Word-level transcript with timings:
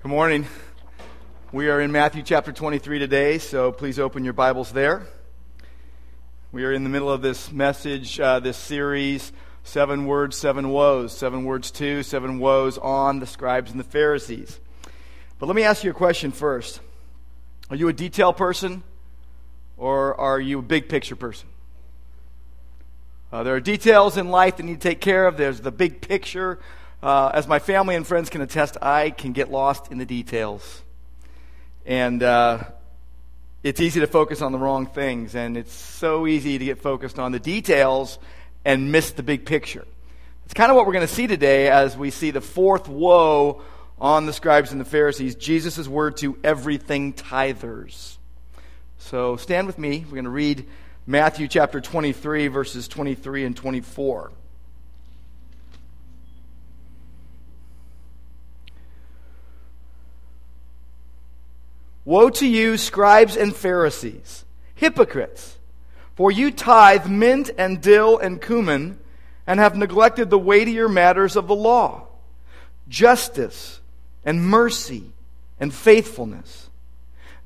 Good 0.00 0.10
morning. 0.10 0.46
We 1.50 1.68
are 1.70 1.80
in 1.80 1.90
Matthew 1.90 2.22
chapter 2.22 2.52
23 2.52 3.00
today, 3.00 3.38
so 3.38 3.72
please 3.72 3.98
open 3.98 4.22
your 4.22 4.32
Bibles 4.32 4.70
there. 4.70 5.08
We 6.52 6.64
are 6.64 6.72
in 6.72 6.84
the 6.84 6.88
middle 6.88 7.10
of 7.10 7.20
this 7.20 7.50
message, 7.50 8.20
uh, 8.20 8.38
this 8.38 8.56
series, 8.56 9.32
Seven 9.64 10.06
Words, 10.06 10.36
Seven 10.36 10.70
Woes. 10.70 11.12
Seven 11.12 11.44
Words 11.44 11.72
to, 11.72 12.04
Seven 12.04 12.38
Woes 12.38 12.78
on 12.78 13.18
the 13.18 13.26
scribes 13.26 13.72
and 13.72 13.80
the 13.80 13.84
Pharisees. 13.84 14.60
But 15.40 15.46
let 15.46 15.56
me 15.56 15.64
ask 15.64 15.82
you 15.82 15.90
a 15.90 15.94
question 15.94 16.30
first. 16.30 16.78
Are 17.68 17.74
you 17.74 17.88
a 17.88 17.92
detail 17.92 18.32
person 18.32 18.84
or 19.76 20.14
are 20.14 20.38
you 20.38 20.60
a 20.60 20.62
big 20.62 20.88
picture 20.88 21.16
person? 21.16 21.48
Uh, 23.32 23.42
there 23.42 23.56
are 23.56 23.60
details 23.60 24.16
in 24.16 24.28
life 24.28 24.58
that 24.58 24.62
need 24.62 24.80
to 24.80 24.88
take 24.88 25.00
care 25.00 25.26
of. 25.26 25.36
There's 25.36 25.60
the 25.60 25.72
big 25.72 26.00
picture. 26.00 26.60
Uh, 27.00 27.30
as 27.32 27.46
my 27.46 27.60
family 27.60 27.94
and 27.94 28.04
friends 28.04 28.28
can 28.28 28.40
attest, 28.40 28.76
I 28.82 29.10
can 29.10 29.32
get 29.32 29.50
lost 29.50 29.92
in 29.92 29.98
the 29.98 30.06
details. 30.06 30.82
And 31.86 32.22
uh, 32.22 32.64
it's 33.62 33.80
easy 33.80 34.00
to 34.00 34.08
focus 34.08 34.42
on 34.42 34.50
the 34.50 34.58
wrong 34.58 34.86
things, 34.86 35.36
and 35.36 35.56
it's 35.56 35.72
so 35.72 36.26
easy 36.26 36.58
to 36.58 36.64
get 36.64 36.78
focused 36.78 37.20
on 37.20 37.30
the 37.30 37.38
details 37.38 38.18
and 38.64 38.90
miss 38.90 39.12
the 39.12 39.22
big 39.22 39.46
picture. 39.46 39.86
It's 40.44 40.54
kind 40.54 40.70
of 40.70 40.76
what 40.76 40.86
we're 40.86 40.92
going 40.92 41.06
to 41.06 41.14
see 41.14 41.28
today 41.28 41.68
as 41.68 41.96
we 41.96 42.10
see 42.10 42.32
the 42.32 42.40
fourth 42.40 42.88
woe 42.88 43.62
on 44.00 44.26
the 44.26 44.32
scribes 44.32 44.72
and 44.72 44.80
the 44.80 44.84
Pharisees, 44.84 45.36
Jesus' 45.36 45.86
word 45.86 46.16
to 46.18 46.36
everything 46.42 47.12
tithers. 47.12 48.16
So 48.98 49.36
stand 49.36 49.68
with 49.68 49.78
me. 49.78 50.04
We're 50.04 50.14
going 50.14 50.24
to 50.24 50.30
read 50.30 50.66
Matthew 51.06 51.46
chapter 51.46 51.80
23, 51.80 52.48
verses 52.48 52.88
23 52.88 53.44
and 53.44 53.56
24. 53.56 54.32
Woe 62.08 62.30
to 62.30 62.46
you, 62.46 62.78
scribes 62.78 63.36
and 63.36 63.54
Pharisees, 63.54 64.46
hypocrites! 64.74 65.58
For 66.14 66.32
you 66.32 66.50
tithe 66.50 67.06
mint 67.06 67.50
and 67.58 67.82
dill 67.82 68.16
and 68.16 68.40
cumin, 68.40 68.98
and 69.46 69.60
have 69.60 69.76
neglected 69.76 70.30
the 70.30 70.38
weightier 70.38 70.88
matters 70.88 71.36
of 71.36 71.48
the 71.48 71.54
law 71.54 72.06
justice 72.88 73.80
and 74.24 74.42
mercy 74.42 75.12
and 75.60 75.74
faithfulness. 75.74 76.70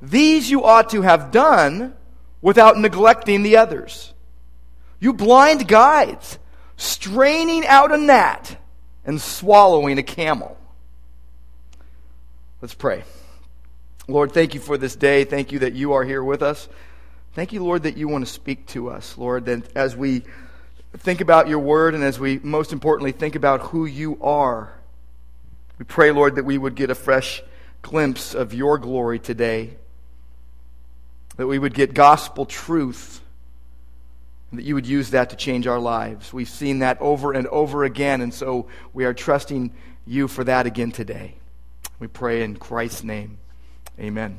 These 0.00 0.48
you 0.48 0.62
ought 0.62 0.90
to 0.90 1.02
have 1.02 1.32
done 1.32 1.96
without 2.40 2.78
neglecting 2.78 3.42
the 3.42 3.56
others. 3.56 4.14
You 5.00 5.12
blind 5.12 5.66
guides, 5.66 6.38
straining 6.76 7.66
out 7.66 7.90
a 7.90 7.96
gnat 7.96 8.58
and 9.04 9.20
swallowing 9.20 9.98
a 9.98 10.04
camel. 10.04 10.56
Let's 12.60 12.74
pray. 12.74 13.02
Lord, 14.08 14.32
thank 14.32 14.54
you 14.54 14.60
for 14.60 14.76
this 14.76 14.96
day. 14.96 15.24
Thank 15.24 15.52
you 15.52 15.60
that 15.60 15.74
you 15.74 15.92
are 15.92 16.04
here 16.04 16.22
with 16.22 16.42
us. 16.42 16.68
Thank 17.34 17.52
you, 17.52 17.62
Lord, 17.64 17.84
that 17.84 17.96
you 17.96 18.08
want 18.08 18.26
to 18.26 18.30
speak 18.30 18.66
to 18.68 18.90
us, 18.90 19.16
Lord, 19.16 19.46
that 19.46 19.74
as 19.76 19.96
we 19.96 20.22
think 20.98 21.20
about 21.20 21.48
your 21.48 21.60
word 21.60 21.94
and 21.94 22.04
as 22.04 22.18
we 22.18 22.38
most 22.40 22.72
importantly 22.72 23.12
think 23.12 23.34
about 23.34 23.60
who 23.60 23.86
you 23.86 24.18
are, 24.22 24.74
we 25.78 25.84
pray, 25.84 26.10
Lord, 26.10 26.34
that 26.34 26.44
we 26.44 26.58
would 26.58 26.74
get 26.74 26.90
a 26.90 26.94
fresh 26.94 27.42
glimpse 27.80 28.34
of 28.34 28.52
your 28.52 28.78
glory 28.78 29.18
today 29.18 29.76
that 31.36 31.46
we 31.46 31.58
would 31.58 31.74
get 31.74 31.94
gospel 31.94 32.44
truth, 32.44 33.20
and 34.50 34.58
that 34.58 34.64
you 34.64 34.74
would 34.74 34.86
use 34.86 35.10
that 35.10 35.30
to 35.30 35.36
change 35.36 35.66
our 35.66 35.78
lives. 35.78 36.32
We've 36.32 36.48
seen 36.48 36.80
that 36.80 37.00
over 37.00 37.32
and 37.32 37.46
over 37.46 37.84
again, 37.84 38.20
and 38.20 38.32
so 38.34 38.68
we 38.92 39.04
are 39.04 39.14
trusting 39.14 39.72
you 40.06 40.28
for 40.28 40.44
that 40.44 40.66
again 40.66 40.92
today. 40.92 41.34
We 41.98 42.06
pray 42.06 42.42
in 42.42 42.56
Christ's 42.56 43.04
name. 43.04 43.38
Amen. 43.98 44.38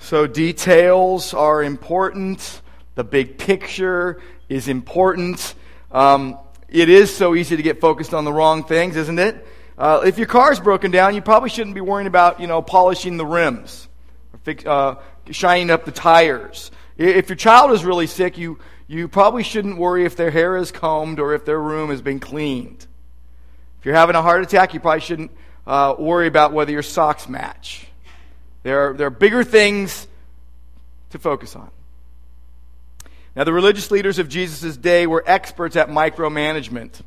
So, 0.00 0.26
details 0.26 1.34
are 1.34 1.62
important. 1.62 2.62
The 2.94 3.04
big 3.04 3.38
picture 3.38 4.20
is 4.48 4.66
important. 4.66 5.54
Um, 5.92 6.38
it 6.68 6.88
is 6.88 7.14
so 7.14 7.34
easy 7.34 7.56
to 7.56 7.62
get 7.62 7.80
focused 7.80 8.14
on 8.14 8.24
the 8.24 8.32
wrong 8.32 8.64
things, 8.64 8.96
isn't 8.96 9.18
it? 9.18 9.46
Uh, 9.78 10.02
if 10.04 10.18
your 10.18 10.26
car's 10.26 10.58
broken 10.58 10.90
down, 10.90 11.14
you 11.14 11.22
probably 11.22 11.50
shouldn't 11.50 11.74
be 11.74 11.80
worrying 11.80 12.06
about, 12.06 12.40
you 12.40 12.46
know, 12.46 12.60
polishing 12.62 13.16
the 13.16 13.26
rims, 13.26 13.88
or 14.32 14.38
fix, 14.40 14.66
uh, 14.66 14.96
shining 15.30 15.70
up 15.70 15.84
the 15.84 15.92
tires. 15.92 16.70
If 16.98 17.28
your 17.28 17.36
child 17.36 17.72
is 17.72 17.84
really 17.84 18.06
sick, 18.06 18.36
you, 18.36 18.58
you 18.88 19.08
probably 19.08 19.42
shouldn't 19.42 19.78
worry 19.78 20.04
if 20.04 20.16
their 20.16 20.30
hair 20.30 20.56
is 20.56 20.72
combed 20.72 21.20
or 21.20 21.34
if 21.34 21.44
their 21.44 21.60
room 21.60 21.90
has 21.90 22.02
been 22.02 22.20
cleaned. 22.20 22.86
If 23.78 23.86
you're 23.86 23.94
having 23.94 24.16
a 24.16 24.22
heart 24.22 24.42
attack, 24.42 24.74
you 24.74 24.80
probably 24.80 25.00
shouldn't 25.00 25.30
uh, 25.70 25.94
worry 25.96 26.26
about 26.26 26.52
whether 26.52 26.72
your 26.72 26.82
socks 26.82 27.28
match. 27.28 27.86
There 28.64 28.90
are, 28.90 28.92
there 28.92 29.06
are 29.06 29.10
bigger 29.10 29.44
things 29.44 30.08
to 31.10 31.18
focus 31.20 31.54
on. 31.54 31.70
Now, 33.36 33.44
the 33.44 33.52
religious 33.52 33.92
leaders 33.92 34.18
of 34.18 34.28
Jesus' 34.28 34.76
day 34.76 35.06
were 35.06 35.22
experts 35.24 35.76
at 35.76 35.88
micromanagement. 35.88 37.00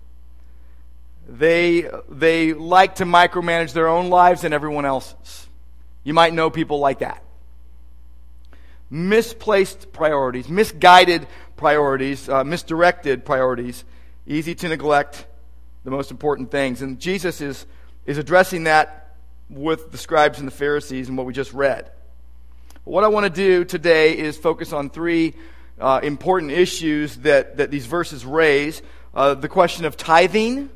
They, 1.28 1.90
they 2.08 2.54
like 2.54 2.96
to 2.96 3.04
micromanage 3.04 3.74
their 3.74 3.90
own 3.90 4.10
lives 4.10 4.46
and 4.46 4.54
everyone 4.54 4.86
else's. 4.86 5.46
You 6.06 6.14
might 6.14 6.34
know 6.34 6.50
people 6.50 6.80
like 6.80 7.00
that. 7.00 7.22
Misplaced 8.90 9.92
priorities, 9.92 10.48
misguided 10.48 11.28
priorities, 11.58 12.30
uh, 12.30 12.46
misdirected 12.46 13.26
priorities, 13.26 13.84
easy 14.26 14.56
to 14.56 14.70
neglect 14.70 15.26
the 15.84 15.92
most 15.92 16.12
important 16.12 16.50
things. 16.50 16.82
And 16.82 16.98
Jesus 16.98 17.42
is, 17.42 17.66
is 18.06 18.18
addressing 18.18 18.66
that 18.66 19.16
with 19.50 19.92
the 19.92 19.98
scribes 19.98 20.40
and 20.40 20.48
the 20.48 20.52
Pharisees 20.52 21.08
and 21.08 21.18
what 21.18 21.26
we 21.26 21.34
just 21.34 21.54
read. 21.54 21.92
What 22.84 23.04
I 23.04 23.08
want 23.08 23.26
to 23.26 23.30
do 23.30 23.64
today 23.66 24.18
is 24.18 24.38
focus 24.38 24.74
on 24.74 24.90
three 24.90 25.36
uh, 25.80 26.00
important 26.04 26.52
issues 26.52 27.16
that, 27.18 27.58
that 27.58 27.72
these 27.72 27.86
verses 27.86 28.26
raise 28.26 28.82
uh, 29.14 29.36
the 29.36 29.50
question 29.50 29.86
of 29.86 29.96
tithing 29.96 30.70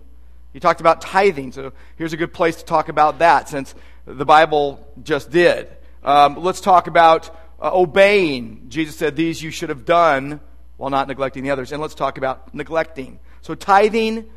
he 0.57 0.59
talked 0.59 0.79
about 0.79 1.01
tithing, 1.01 1.51
so 1.51 1.71
here's 1.97 2.13
a 2.13 2.17
good 2.17 2.33
place 2.33 2.55
to 2.55 2.65
talk 2.65 2.89
about 2.89 3.19
that 3.19 3.47
since 3.47 3.75
the 4.07 4.25
Bible 4.25 4.83
just 5.03 5.29
did. 5.29 5.67
Um, 6.03 6.35
let's 6.35 6.61
talk 6.61 6.87
about 6.87 7.29
uh, 7.61 7.69
obeying. 7.71 8.65
Jesus 8.67 8.95
said, 8.95 9.15
These 9.15 9.39
you 9.43 9.51
should 9.51 9.69
have 9.69 9.85
done 9.85 10.39
while 10.77 10.89
not 10.89 11.07
neglecting 11.07 11.43
the 11.43 11.51
others. 11.51 11.71
And 11.71 11.79
let's 11.79 11.93
talk 11.93 12.17
about 12.17 12.55
neglecting. 12.55 13.19
So, 13.43 13.53
tithing, 13.53 14.27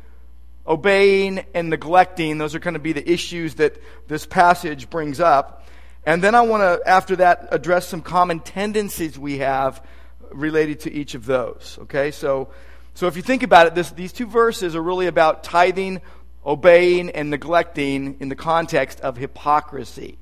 obeying, 0.67 1.43
and 1.53 1.69
neglecting, 1.69 2.37
those 2.37 2.55
are 2.55 2.59
going 2.59 2.75
to 2.75 2.79
be 2.79 2.93
the 2.93 3.09
issues 3.09 3.55
that 3.55 3.77
this 4.07 4.25
passage 4.25 4.89
brings 4.89 5.19
up. 5.19 5.67
And 6.05 6.23
then 6.23 6.35
I 6.35 6.41
want 6.41 6.61
to, 6.61 6.87
after 6.87 7.15
that, 7.17 7.47
address 7.51 7.87
some 7.87 8.01
common 8.01 8.39
tendencies 8.39 9.17
we 9.17 9.39
have 9.39 9.85
related 10.31 10.81
to 10.81 10.91
each 10.91 11.13
of 11.13 11.25
those. 11.25 11.77
Okay, 11.83 12.11
so 12.11 12.49
so 12.93 13.07
if 13.07 13.15
you 13.15 13.21
think 13.21 13.43
about 13.43 13.67
it, 13.67 13.75
this, 13.75 13.91
these 13.91 14.11
two 14.11 14.27
verses 14.27 14.75
are 14.75 14.81
really 14.81 15.07
about 15.07 15.43
tithing, 15.43 16.01
obeying, 16.45 17.09
and 17.09 17.29
neglecting 17.29 18.17
in 18.19 18.29
the 18.29 18.35
context 18.35 18.99
of 19.01 19.17
hypocrisy. 19.17 20.17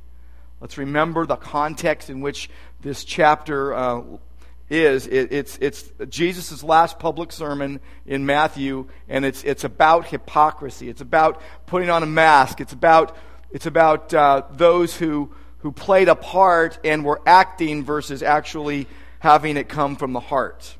Let's 0.61 0.77
remember 0.77 1.25
the 1.25 1.35
context 1.35 2.09
in 2.09 2.21
which 2.21 2.49
this 2.81 3.03
chapter 3.03 3.73
uh, 3.73 4.01
is. 4.69 5.07
It, 5.07 5.31
it's 5.31 5.57
it's 5.59 5.91
Jesus' 6.09 6.63
last 6.63 6.99
public 6.99 7.31
sermon 7.31 7.79
in 8.05 8.25
Matthew, 8.25 8.87
and 9.07 9.25
it's, 9.25 9.43
it's 9.43 9.63
about 9.63 10.07
hypocrisy. 10.07 10.89
It's 10.89 11.01
about 11.01 11.41
putting 11.65 11.89
on 11.89 12.03
a 12.03 12.07
mask. 12.07 12.61
It's 12.61 12.73
about, 12.73 13.15
it's 13.51 13.65
about 13.65 14.13
uh, 14.13 14.43
those 14.51 14.95
who, 14.95 15.31
who 15.59 15.71
played 15.71 16.07
a 16.07 16.15
part 16.15 16.79
and 16.83 17.03
were 17.03 17.21
acting 17.25 17.83
versus 17.83 18.21
actually 18.21 18.87
having 19.19 19.57
it 19.57 19.67
come 19.67 19.95
from 19.95 20.13
the 20.13 20.19
heart. 20.19 20.75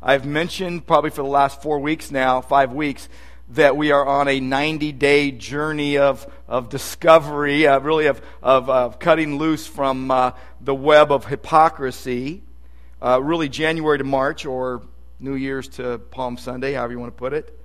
I've 0.00 0.24
mentioned 0.24 0.86
probably 0.86 1.10
for 1.10 1.22
the 1.22 1.28
last 1.28 1.60
four 1.60 1.80
weeks 1.80 2.10
now, 2.10 2.40
five 2.40 2.72
weeks, 2.72 3.08
that 3.50 3.76
we 3.76 3.90
are 3.90 4.06
on 4.06 4.28
a 4.28 4.40
90 4.40 4.92
day 4.92 5.30
journey 5.30 5.98
of, 5.98 6.30
of 6.46 6.68
discovery, 6.68 7.66
uh, 7.66 7.80
really 7.80 8.06
of, 8.06 8.20
of, 8.42 8.68
of, 8.68 8.98
cutting 8.98 9.38
loose 9.38 9.66
from 9.66 10.10
uh, 10.10 10.32
the 10.60 10.74
web 10.74 11.10
of 11.10 11.24
hypocrisy, 11.24 12.42
uh, 13.02 13.20
really 13.22 13.48
January 13.48 13.98
to 13.98 14.04
March 14.04 14.46
or 14.46 14.82
New 15.20 15.34
Year's 15.34 15.68
to 15.68 15.98
Palm 15.98 16.36
Sunday, 16.36 16.72
however 16.72 16.92
you 16.92 16.98
want 16.98 17.14
to 17.14 17.18
put 17.18 17.32
it. 17.32 17.58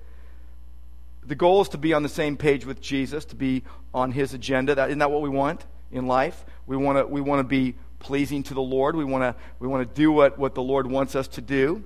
The 1.26 1.34
goal 1.34 1.62
is 1.62 1.68
to 1.70 1.78
be 1.78 1.94
on 1.94 2.02
the 2.02 2.08
same 2.08 2.36
page 2.36 2.66
with 2.66 2.80
Jesus, 2.80 3.24
to 3.26 3.36
be 3.36 3.62
on 3.94 4.12
his 4.12 4.34
agenda. 4.34 4.74
That, 4.74 4.90
isn't 4.90 4.98
that 4.98 5.10
what 5.10 5.22
we 5.22 5.28
want 5.30 5.64
in 5.90 6.06
life? 6.06 6.44
We 6.66 6.76
want 6.76 6.98
to 6.98 7.06
we 7.06 7.20
want 7.20 7.40
to 7.40 7.44
be 7.44 7.74
pleasing 7.98 8.42
to 8.44 8.54
the 8.54 8.62
Lord. 8.62 8.94
We 8.94 9.04
want 9.04 9.22
to 9.22 9.42
we 9.58 9.68
want 9.68 9.88
to 9.88 9.94
do 9.94 10.12
what, 10.12 10.38
what 10.38 10.54
the 10.54 10.62
Lord 10.62 10.86
wants 10.86 11.16
us 11.16 11.28
to 11.28 11.40
do. 11.40 11.84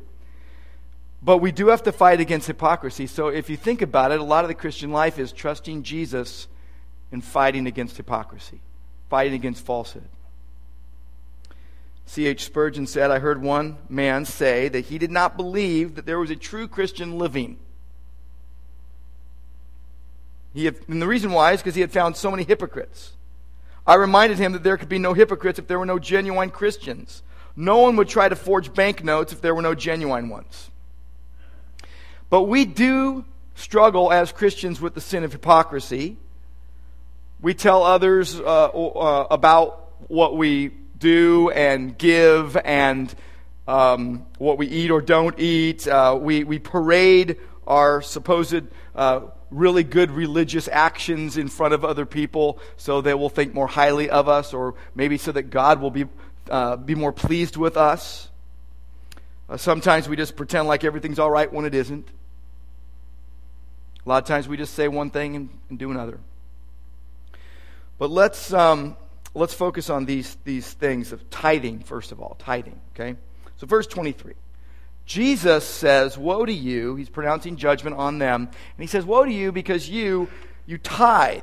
But 1.23 1.39
we 1.39 1.53
do 1.53 1.69
have 1.69 1.83
to 1.85 1.93
fight 1.93 2.21
against 2.21 2.47
hypocrisy. 2.47 3.07
So 3.07 3.29
if 3.29 3.51
you 3.51 3.57
think 3.57 3.83
about 3.83 4.13
it, 4.13 4.21
a 4.21 4.25
lot 4.25 4.45
of 4.45 4.49
the 4.49 4.55
Christian 4.55 4.93
life 4.93 5.19
is 5.19 5.33
trusting 5.33 5.83
Jesus 5.83 6.47
and 7.11 7.25
fighting 7.25 7.67
against 7.67 7.97
hypocrisy, 7.97 8.61
fighting 9.09 9.35
against 9.35 9.65
falsehood. 9.65 10.09
C.H. 12.09 12.45
Spurgeon 12.45 12.87
said, 12.87 13.11
I 13.11 13.19
heard 13.19 13.43
one 13.43 13.77
man 13.91 14.25
say 14.25 14.71
that 14.71 14.87
he 14.87 14.97
did 14.97 15.11
not 15.11 15.37
believe 15.37 15.95
that 15.95 16.07
there 16.07 16.19
was 16.19 16.31
a 16.31 16.37
true 16.37 16.67
Christian 16.67 17.19
living. 17.19 17.59
He 20.55 20.65
had, 20.65 20.77
and 20.89 21.03
the 21.03 21.07
reason 21.07 21.33
why 21.33 21.53
is 21.53 21.61
because 21.61 21.75
he 21.75 21.83
had 21.83 21.93
found 21.93 22.17
so 22.17 22.31
many 22.31 22.45
hypocrites. 22.45 23.13
I 23.87 23.97
reminded 23.97 24.39
him 24.39 24.53
that 24.53 24.63
there 24.63 24.79
could 24.79 24.89
be 24.89 24.99
no 24.99 25.13
hypocrites 25.13 25.59
if 25.59 25.67
there 25.67 25.79
were 25.79 25.85
no 25.85 25.99
genuine 25.99 26.49
Christians. 26.49 27.23
No 27.55 27.77
one 27.77 27.95
would 27.97 28.09
try 28.09 28.27
to 28.27 28.37
forge 28.37 28.73
banknotes 28.73 29.35
if 29.35 29.43
there 29.43 29.55
were 29.55 29.61
no 29.61 29.75
genuine 29.75 30.31
ones. 30.31 30.71
But 32.31 32.45
we 32.45 32.65
do 32.65 33.27
struggle 33.55 34.11
as 34.11 34.33
Christians 34.33 34.81
with 34.81 34.95
the 34.95 35.03
sin 35.03 35.25
of 35.25 35.33
hypocrisy. 35.33 36.17
We 37.43 37.53
tell 37.53 37.83
others 37.83 38.41
uh, 38.41 38.69
uh, 38.69 39.27
about 39.31 39.91
what 40.09 40.39
we 40.39 40.71
do 40.99 41.51
and 41.51 41.97
give 41.97 42.57
and 42.57 43.15
um, 43.67 44.27
what 44.39 44.59
we 44.59 44.67
eat 44.67 44.91
or 44.91 45.01
don't 45.01 45.39
eat. 45.39 45.87
Uh, 45.87 46.19
we, 46.21 46.45
we 46.45 46.59
parade 46.59 47.37
our 47.67 48.01
supposed 48.01 48.63
uh, 48.95 49.21
really 49.51 49.85
good 49.85 50.11
religious 50.11 50.69
actions 50.69 51.37
in 51.37 51.49
front 51.49 51.75
of 51.75 51.85
other 51.85 52.07
people 52.07 52.59
so 52.77 53.01
they 53.01 53.15
will 53.15 53.29
think 53.29 53.55
more 53.55 53.67
highly 53.67 54.11
of 54.11 54.29
us 54.29 54.53
or 54.53 54.75
maybe 54.95 55.19
so 55.19 55.33
that 55.33 55.45
God 55.45 55.81
will 55.81 55.91
be, 55.91 56.07
uh, 56.51 56.77
be 56.77 56.95
more 56.95 57.13
pleased 57.13 57.57
with 57.57 57.77
us. 57.77 58.31
Uh, 59.49 59.57
sometimes 59.57 60.09
we 60.09 60.17
just 60.17 60.37
pretend 60.37 60.67
like 60.67 60.85
everything's 60.85 61.19
all 61.19 61.31
right 61.31 61.51
when 61.53 61.65
it 61.65 61.75
isn't. 61.75 62.09
A 64.05 64.09
lot 64.09 64.23
of 64.23 64.29
times 64.29 64.49
we 64.49 64.57
just 64.57 64.75
say 64.75 64.89
one 64.89 65.11
thing 65.11 65.37
and, 65.37 65.51
and 65.69 65.79
do 65.79 65.91
another. 65.91 66.19
But 67.99 68.11
let's, 68.11 68.53
um, 68.53 68.97
let's 69.39 69.55
focus 69.55 69.91
on 69.91 70.05
these, 70.05 70.37
these 70.45 70.71
things 70.73 71.13
of 71.13 71.31
tithing, 71.31 71.81
first 71.81 72.13
of 72.13 72.21
all. 72.21 72.37
Tithing, 72.39 72.81
okay? 72.95 73.17
So, 73.57 73.67
verse 73.67 73.87
23. 73.87 74.35
Jesus 75.07 75.65
says, 75.65 76.19
Woe 76.19 76.45
to 76.45 76.53
you. 76.53 76.95
He's 76.97 77.09
pronouncing 77.09 77.57
judgment 77.57 77.97
on 77.97 78.19
them. 78.19 78.43
And 78.43 78.53
he 78.79 78.87
says, 78.87 79.05
Woe 79.07 79.25
to 79.25 79.33
you 79.33 79.53
because 79.53 79.89
you, 79.89 80.29
you 80.67 80.77
tithe. 80.77 81.43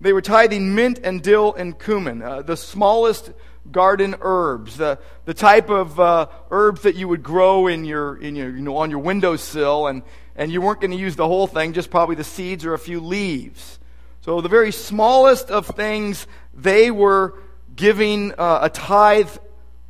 They 0.00 0.12
were 0.12 0.20
tithing 0.20 0.74
mint 0.74 1.00
and 1.02 1.22
dill 1.22 1.54
and 1.54 1.78
cumin, 1.78 2.22
uh, 2.22 2.42
the 2.42 2.56
smallest 2.56 3.32
garden 3.70 4.16
herbs, 4.20 4.76
the, 4.76 4.98
the 5.24 5.34
type 5.34 5.70
of 5.70 5.98
uh, 5.98 6.26
herbs 6.50 6.82
that 6.82 6.96
you 6.96 7.06
would 7.08 7.22
grow 7.22 7.68
in 7.68 7.84
your, 7.84 8.16
in 8.16 8.34
your, 8.34 8.50
you 8.50 8.62
know, 8.62 8.76
on 8.78 8.90
your 8.90 8.98
windowsill, 8.98 9.86
and, 9.86 10.02
and 10.34 10.50
you 10.50 10.60
weren't 10.60 10.80
going 10.80 10.90
to 10.90 10.96
use 10.96 11.14
the 11.16 11.26
whole 11.26 11.46
thing, 11.46 11.72
just 11.72 11.90
probably 11.90 12.16
the 12.16 12.24
seeds 12.24 12.64
or 12.64 12.74
a 12.74 12.78
few 12.78 13.00
leaves. 13.00 13.78
So 14.22 14.40
the 14.40 14.48
very 14.48 14.72
smallest 14.72 15.50
of 15.50 15.66
things 15.66 16.26
they 16.54 16.90
were 16.90 17.34
giving 17.74 18.32
uh, 18.38 18.60
a 18.62 18.70
tithe 18.70 19.30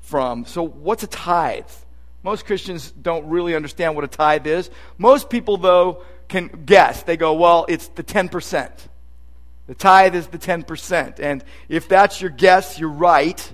from. 0.00 0.46
So 0.46 0.62
what's 0.62 1.02
a 1.02 1.06
tithe? 1.06 1.68
Most 2.22 2.46
Christians 2.46 2.90
don't 2.90 3.26
really 3.28 3.54
understand 3.54 3.94
what 3.94 4.04
a 4.04 4.08
tithe 4.08 4.46
is. 4.46 4.70
Most 4.96 5.28
people, 5.28 5.58
though, 5.58 6.02
can 6.28 6.48
guess. 6.64 7.02
They 7.02 7.16
go, 7.16 7.34
well, 7.34 7.66
it's 7.68 7.88
the 7.88 8.02
10%. 8.02 8.70
The 9.66 9.74
tithe 9.74 10.14
is 10.14 10.28
the 10.28 10.38
10%. 10.38 11.20
And 11.20 11.44
if 11.68 11.88
that's 11.88 12.20
your 12.20 12.30
guess, 12.30 12.78
you're 12.78 12.88
right. 12.88 13.52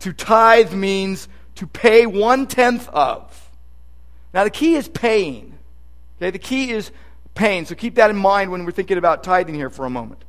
To 0.00 0.12
tithe 0.12 0.72
means 0.72 1.28
to 1.54 1.66
pay 1.66 2.04
one 2.04 2.46
tenth 2.46 2.88
of. 2.90 3.50
Now, 4.34 4.44
the 4.44 4.50
key 4.50 4.74
is 4.74 4.88
paying. 4.88 5.58
Okay, 6.18 6.30
the 6.30 6.38
key 6.38 6.70
is 6.72 6.90
paying. 7.36 7.66
So 7.66 7.74
keep 7.74 7.94
that 7.96 8.10
in 8.10 8.16
mind 8.16 8.50
when 8.50 8.64
we're 8.64 8.72
thinking 8.72 8.98
about 8.98 9.22
tithing 9.22 9.54
here 9.54 9.70
for 9.70 9.84
a 9.84 9.90
moment. 9.90 10.24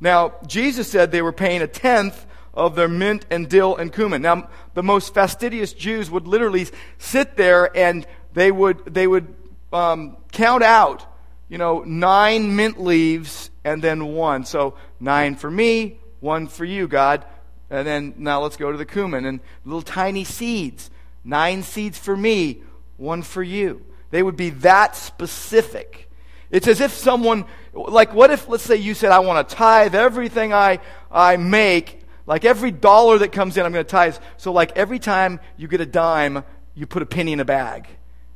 Now, 0.00 0.34
Jesus 0.46 0.90
said 0.90 1.10
they 1.10 1.22
were 1.22 1.32
paying 1.32 1.62
a 1.62 1.66
tenth 1.66 2.26
of 2.54 2.74
their 2.74 2.88
mint 2.88 3.24
and 3.30 3.48
dill 3.48 3.76
and 3.76 3.92
cumin. 3.92 4.22
Now, 4.22 4.48
the 4.74 4.82
most 4.82 5.14
fastidious 5.14 5.72
Jews 5.72 6.10
would 6.10 6.26
literally 6.26 6.66
sit 6.98 7.36
there 7.36 7.74
and 7.76 8.06
they 8.34 8.50
would, 8.50 8.84
they 8.84 9.06
would 9.06 9.34
um, 9.72 10.16
count 10.32 10.62
out, 10.62 11.06
you 11.48 11.58
know, 11.58 11.82
nine 11.84 12.54
mint 12.56 12.80
leaves 12.80 13.50
and 13.64 13.82
then 13.82 14.12
one. 14.14 14.44
So 14.44 14.74
nine 15.00 15.34
for 15.36 15.50
me, 15.50 15.98
one 16.20 16.46
for 16.46 16.64
you, 16.64 16.88
God. 16.88 17.24
And 17.70 17.86
then 17.86 18.14
now 18.16 18.42
let's 18.42 18.56
go 18.56 18.72
to 18.72 18.78
the 18.78 18.86
cumin 18.86 19.24
and 19.24 19.40
little 19.64 19.82
tiny 19.82 20.24
seeds. 20.24 20.90
Nine 21.24 21.62
seeds 21.62 21.98
for 21.98 22.16
me, 22.16 22.62
one 22.96 23.22
for 23.22 23.42
you. 23.42 23.84
They 24.10 24.22
would 24.22 24.36
be 24.36 24.50
that 24.50 24.96
specific. 24.96 26.07
It's 26.50 26.66
as 26.66 26.80
if 26.80 26.92
someone, 26.92 27.44
like, 27.74 28.14
what 28.14 28.30
if, 28.30 28.48
let's 28.48 28.62
say 28.62 28.76
you 28.76 28.94
said, 28.94 29.12
I 29.12 29.18
want 29.18 29.48
to 29.48 29.54
tithe 29.54 29.94
everything 29.94 30.52
I, 30.52 30.80
I 31.10 31.36
make, 31.36 32.00
like 32.26 32.44
every 32.44 32.70
dollar 32.70 33.18
that 33.18 33.32
comes 33.32 33.56
in, 33.56 33.66
I'm 33.66 33.72
going 33.72 33.84
to 33.84 33.90
tithe. 33.90 34.16
So, 34.36 34.52
like, 34.52 34.76
every 34.76 34.98
time 34.98 35.40
you 35.56 35.68
get 35.68 35.80
a 35.80 35.86
dime, 35.86 36.44
you 36.74 36.86
put 36.86 37.02
a 37.02 37.06
penny 37.06 37.32
in 37.32 37.40
a 37.40 37.44
bag. 37.44 37.86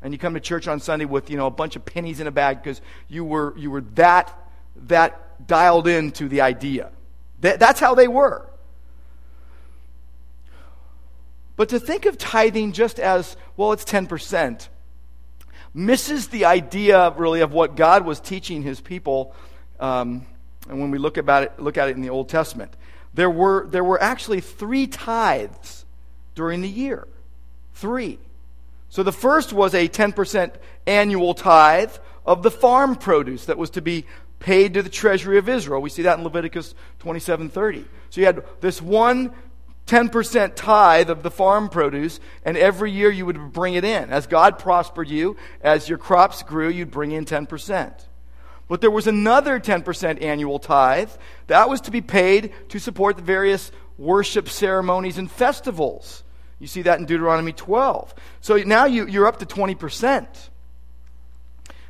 And 0.03 0.13
you 0.13 0.19
come 0.19 0.35
to 0.35 0.41
church 0.41 0.67
on 0.67 0.81
Sunday 0.81 1.05
with, 1.05 1.31
you 1.31 1.37
know, 1.37 1.47
a 1.47 1.51
bunch 1.51 1.77
of 1.77 1.85
pennies 1.85 2.21
in 2.21 2.27
a 2.27 2.33
bag 2.33 2.63
because 2.63 2.81
you 3.09 3.25
were, 3.25 3.57
you 3.57 3.71
were 3.71 3.83
that, 3.95 4.37
that 4.89 5.47
dialed 5.47 5.87
into 5.87 6.29
the 6.29 6.41
idea. 6.41 6.91
That, 7.41 7.61
that's 7.61 7.81
how 7.81 7.95
they 7.95 8.09
were. 8.09 8.49
But 11.57 11.69
to 11.69 11.79
think 11.79 12.07
of 12.07 12.19
tithing 12.19 12.73
just 12.73 12.99
as, 12.99 13.37
well, 13.57 13.73
it's 13.73 13.85
10%, 13.85 14.69
misses 15.75 16.29
the 16.29 16.45
idea, 16.45 17.11
really, 17.17 17.41
of 17.41 17.53
what 17.53 17.77
God 17.77 18.05
was 18.05 18.21
teaching 18.21 18.63
his 18.63 18.81
people. 18.81 19.35
Um, 19.81 20.27
and 20.69 20.81
when 20.81 20.91
we 20.91 20.99
look, 20.99 21.17
about 21.17 21.45
it, 21.45 21.53
look 21.59 21.77
at 21.77 21.89
it 21.89 21.97
in 21.97 22.03
the 22.03 22.11
Old 22.11 22.29
Testament, 22.29 22.75
there 23.15 23.31
were, 23.31 23.67
there 23.69 23.85
were 23.85 24.01
actually 24.01 24.41
three 24.41 24.87
tithes 24.87 25.85
during 26.35 26.63
the 26.63 26.69
year. 26.69 27.07
Three. 27.75 28.19
So 28.89 29.03
the 29.03 29.13
first 29.13 29.53
was 29.53 29.75
a 29.75 29.89
10% 29.89 30.53
annual 30.87 31.35
tithe 31.35 31.93
of 32.27 32.43
the 32.43 32.51
farm 32.51 32.97
produce 32.97 33.47
that 33.47 33.59
was 33.59 33.71
to 33.71 33.83
be 33.83 34.05
paid 34.39 34.75
to 34.75 34.83
the 34.83 34.91
treasury 34.91 35.39
of 35.39 35.49
Israel. 35.49 35.81
We 35.81 35.91
see 35.91 36.03
that 36.03 36.19
in 36.19 36.25
Leviticus 36.25 36.75
27:30. 37.01 37.85
So 38.11 38.21
you 38.21 38.27
had 38.27 38.45
this 38.61 38.83
one 38.83 39.33
10% 39.93 40.55
tithe 40.55 41.11
of 41.11 41.23
the 41.23 41.31
farm 41.31 41.69
produce, 41.69 42.19
and 42.47 42.57
every 42.57 42.91
year 42.91 43.11
you 43.11 43.27
would 43.27 43.53
bring 43.53 43.75
it 43.75 43.85
in. 43.85 44.09
As 44.09 44.27
God 44.27 44.59
prospered 44.59 45.11
you, 45.11 45.37
as 45.61 45.87
your 45.87 45.99
crops 45.99 46.43
grew, 46.43 46.71
you'd 46.71 46.91
bring 46.91 47.13
in 47.13 47.27
10%. 47.27 47.93
But 48.69 48.81
there 48.81 48.91
was 48.91 49.07
another 49.07 49.61
10% 49.61 50.23
annual 50.23 50.59
tithe 50.59 51.11
that 51.49 51.69
was 51.69 51.83
to 51.83 51.91
be 51.91 52.01
paid 52.01 52.55
to 52.71 52.79
support 52.79 53.17
the 53.17 53.23
various 53.23 53.71
worship 53.99 54.49
ceremonies 54.49 55.19
and 55.19 55.31
festivals. 55.31 56.23
You 56.59 56.69
see 56.69 56.81
that 56.83 56.99
in 56.99 57.05
Deuteronomy 57.05 57.53
12. 57.53 58.15
So 58.41 58.57
now 58.57 58.87
you, 58.87 59.07
you're 59.07 59.27
up 59.27 59.41
to 59.41 59.47
20%. 59.47 60.27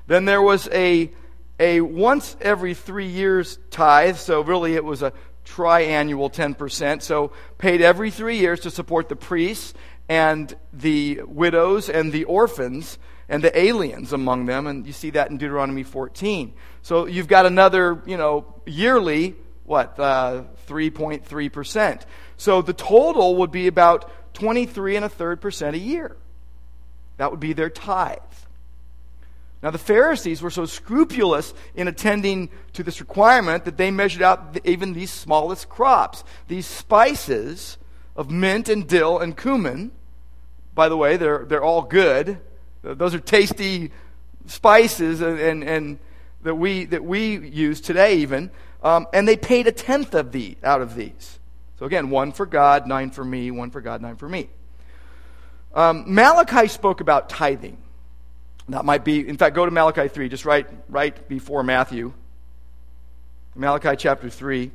Then 0.08 0.24
there 0.24 0.42
was 0.42 0.68
a, 0.72 1.12
a 1.60 1.80
once 1.80 2.36
every 2.40 2.74
three 2.74 3.06
years 3.06 3.60
tithe, 3.70 4.16
so 4.16 4.40
really 4.40 4.74
it 4.74 4.84
was 4.84 5.02
a 5.02 5.12
triannual 5.44 6.32
10%, 6.32 7.02
so 7.02 7.32
paid 7.58 7.80
every 7.80 8.10
three 8.10 8.38
years 8.38 8.60
to 8.60 8.70
support 8.70 9.08
the 9.08 9.16
priests 9.16 9.74
and 10.08 10.54
the 10.72 11.22
widows 11.26 11.88
and 11.88 12.12
the 12.12 12.24
orphans 12.24 12.98
and 13.28 13.42
the 13.42 13.56
aliens 13.58 14.12
among 14.12 14.46
them. 14.46 14.66
And 14.66 14.86
you 14.86 14.92
see 14.92 15.10
that 15.10 15.30
in 15.30 15.38
Deuteronomy 15.38 15.82
14. 15.82 16.52
So 16.82 17.06
you've 17.06 17.28
got 17.28 17.46
another, 17.46 18.02
you 18.06 18.16
know, 18.16 18.60
yearly, 18.66 19.36
what, 19.64 19.98
uh, 19.98 20.44
3.3%. 20.66 22.02
So 22.36 22.62
the 22.62 22.72
total 22.72 23.36
would 23.36 23.50
be 23.50 23.68
about 23.68 24.10
23 24.34 24.96
and 24.96 25.04
a 25.04 25.08
third 25.08 25.40
percent 25.40 25.76
a 25.76 25.78
year. 25.78 26.16
That 27.16 27.30
would 27.30 27.40
be 27.40 27.52
their 27.52 27.70
tithe. 27.70 28.18
Now, 29.62 29.70
the 29.70 29.78
Pharisees 29.78 30.42
were 30.42 30.50
so 30.50 30.66
scrupulous 30.66 31.54
in 31.76 31.86
attending 31.86 32.50
to 32.72 32.82
this 32.82 32.98
requirement 32.98 33.64
that 33.64 33.76
they 33.76 33.92
measured 33.92 34.22
out 34.22 34.58
even 34.64 34.92
these 34.92 35.12
smallest 35.12 35.68
crops, 35.68 36.24
these 36.48 36.66
spices 36.66 37.78
of 38.16 38.28
mint 38.28 38.68
and 38.68 38.88
dill 38.88 39.20
and 39.20 39.36
cumin. 39.36 39.92
By 40.74 40.88
the 40.88 40.96
way, 40.96 41.16
they're, 41.16 41.44
they're 41.44 41.62
all 41.62 41.82
good. 41.82 42.40
Those 42.82 43.14
are 43.14 43.20
tasty 43.20 43.92
spices 44.46 45.20
and, 45.20 45.38
and, 45.38 45.62
and 45.62 45.98
that, 46.42 46.56
we, 46.56 46.86
that 46.86 47.04
we 47.04 47.38
use 47.38 47.80
today, 47.80 48.16
even. 48.16 48.50
Um, 48.82 49.06
and 49.12 49.28
they 49.28 49.36
paid 49.36 49.68
a 49.68 49.72
tenth 49.72 50.14
of 50.14 50.32
these 50.32 50.56
out 50.64 50.82
of 50.82 50.96
these. 50.96 51.38
So, 51.78 51.86
again, 51.86 52.10
one 52.10 52.32
for 52.32 52.46
God, 52.46 52.88
nine 52.88 53.10
for 53.12 53.24
me, 53.24 53.52
one 53.52 53.70
for 53.70 53.80
God, 53.80 54.02
nine 54.02 54.16
for 54.16 54.28
me. 54.28 54.48
Um, 55.72 56.04
Malachi 56.12 56.66
spoke 56.66 57.00
about 57.00 57.28
tithing. 57.28 57.78
That 58.72 58.86
might 58.86 59.04
be, 59.04 59.26
in 59.26 59.36
fact, 59.36 59.54
go 59.54 59.66
to 59.66 59.70
Malachi 59.70 60.08
3, 60.08 60.30
just 60.30 60.46
right, 60.46 60.66
right 60.88 61.28
before 61.28 61.62
Matthew. 61.62 62.14
Malachi 63.54 63.96
chapter 63.98 64.30
3. 64.30 64.70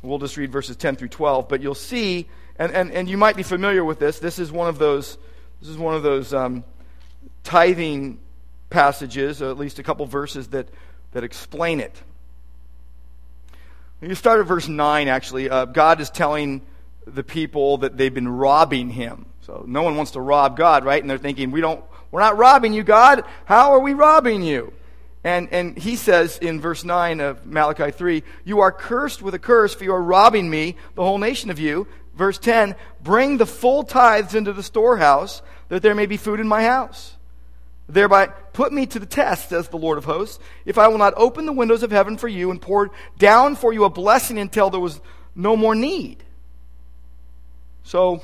We'll 0.00 0.18
just 0.18 0.38
read 0.38 0.50
verses 0.50 0.76
10 0.76 0.96
through 0.96 1.08
12, 1.08 1.46
but 1.46 1.60
you'll 1.60 1.74
see, 1.74 2.26
and, 2.58 2.72
and, 2.72 2.90
and 2.90 3.08
you 3.08 3.18
might 3.18 3.36
be 3.36 3.42
familiar 3.42 3.84
with 3.84 3.98
this. 3.98 4.18
This 4.18 4.38
is 4.38 4.50
one 4.50 4.66
of 4.66 4.78
those, 4.78 5.18
this 5.60 5.68
is 5.68 5.76
one 5.76 5.94
of 5.94 6.02
those 6.02 6.32
um, 6.32 6.64
tithing 7.44 8.18
passages, 8.70 9.42
or 9.42 9.50
at 9.50 9.58
least 9.58 9.78
a 9.78 9.82
couple 9.82 10.06
verses 10.06 10.48
that, 10.48 10.68
that 11.12 11.22
explain 11.22 11.80
it. 11.80 12.00
You 14.00 14.14
start 14.14 14.40
at 14.40 14.46
verse 14.46 14.68
9, 14.68 15.08
actually. 15.08 15.50
Uh, 15.50 15.66
God 15.66 16.00
is 16.00 16.08
telling 16.08 16.62
the 17.06 17.24
people 17.24 17.78
that 17.78 17.98
they've 17.98 18.14
been 18.14 18.28
robbing 18.28 18.88
him. 18.88 19.26
So 19.42 19.64
no 19.66 19.82
one 19.82 19.96
wants 19.96 20.12
to 20.12 20.20
rob 20.20 20.56
God, 20.56 20.84
right? 20.86 21.02
And 21.02 21.10
they're 21.10 21.18
thinking, 21.18 21.50
we 21.50 21.60
don't 21.60 21.84
we're 22.10 22.20
not 22.20 22.38
robbing 22.38 22.72
you, 22.72 22.82
God. 22.82 23.24
How 23.44 23.72
are 23.72 23.80
we 23.80 23.94
robbing 23.94 24.42
you? 24.42 24.72
And, 25.24 25.48
and 25.52 25.76
he 25.76 25.96
says 25.96 26.38
in 26.38 26.60
verse 26.60 26.84
9 26.84 27.20
of 27.20 27.44
Malachi 27.44 27.90
3, 27.90 28.22
You 28.44 28.60
are 28.60 28.72
cursed 28.72 29.20
with 29.20 29.34
a 29.34 29.38
curse, 29.38 29.74
for 29.74 29.84
you 29.84 29.92
are 29.92 30.02
robbing 30.02 30.48
me, 30.48 30.76
the 30.94 31.02
whole 31.02 31.18
nation 31.18 31.50
of 31.50 31.58
you. 31.58 31.86
Verse 32.14 32.38
10, 32.38 32.74
Bring 33.02 33.36
the 33.36 33.46
full 33.46 33.82
tithes 33.82 34.34
into 34.34 34.52
the 34.52 34.62
storehouse, 34.62 35.42
that 35.68 35.82
there 35.82 35.94
may 35.94 36.06
be 36.06 36.16
food 36.16 36.40
in 36.40 36.48
my 36.48 36.62
house. 36.62 37.16
Thereby 37.88 38.26
put 38.26 38.72
me 38.72 38.86
to 38.86 38.98
the 38.98 39.06
test, 39.06 39.48
says 39.48 39.68
the 39.68 39.78
Lord 39.78 39.98
of 39.98 40.04
hosts, 40.04 40.38
if 40.64 40.78
I 40.78 40.88
will 40.88 40.98
not 40.98 41.14
open 41.16 41.46
the 41.46 41.52
windows 41.52 41.82
of 41.82 41.90
heaven 41.90 42.16
for 42.16 42.28
you 42.28 42.50
and 42.50 42.60
pour 42.60 42.90
down 43.18 43.56
for 43.56 43.72
you 43.72 43.84
a 43.84 43.90
blessing 43.90 44.38
until 44.38 44.70
there 44.70 44.80
was 44.80 45.00
no 45.34 45.56
more 45.56 45.74
need. 45.74 46.22
So, 47.82 48.22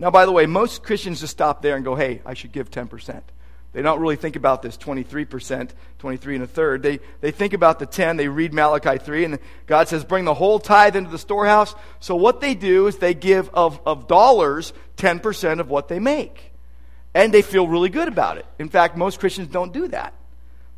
now 0.00 0.10
by 0.10 0.24
the 0.24 0.32
way, 0.32 0.46
most 0.46 0.82
Christians 0.82 1.20
just 1.20 1.32
stop 1.32 1.60
there 1.60 1.76
and 1.76 1.84
go, 1.84 1.94
hey, 1.94 2.22
I 2.24 2.34
should 2.34 2.52
give 2.52 2.70
10%. 2.70 3.20
They 3.72 3.82
don't 3.82 4.00
really 4.00 4.16
think 4.16 4.34
about 4.34 4.62
this 4.62 4.76
23%, 4.76 5.70
23 5.98 6.34
and 6.34 6.44
a 6.44 6.46
third. 6.46 6.82
They, 6.82 6.98
they 7.20 7.30
think 7.30 7.52
about 7.52 7.78
the 7.78 7.86
10. 7.86 8.16
They 8.16 8.26
read 8.26 8.52
Malachi 8.52 8.98
3, 8.98 9.24
and 9.26 9.38
God 9.66 9.86
says, 9.86 10.04
bring 10.04 10.24
the 10.24 10.34
whole 10.34 10.58
tithe 10.58 10.96
into 10.96 11.10
the 11.10 11.18
storehouse. 11.18 11.74
So 12.00 12.16
what 12.16 12.40
they 12.40 12.54
do 12.54 12.88
is 12.88 12.96
they 12.96 13.14
give 13.14 13.48
of, 13.50 13.78
of 13.86 14.08
dollars 14.08 14.72
10% 14.96 15.60
of 15.60 15.68
what 15.68 15.86
they 15.86 16.00
make. 16.00 16.50
And 17.14 17.32
they 17.32 17.42
feel 17.42 17.68
really 17.68 17.90
good 17.90 18.08
about 18.08 18.38
it. 18.38 18.46
In 18.58 18.70
fact, 18.70 18.96
most 18.96 19.20
Christians 19.20 19.48
don't 19.48 19.72
do 19.72 19.86
that. 19.88 20.14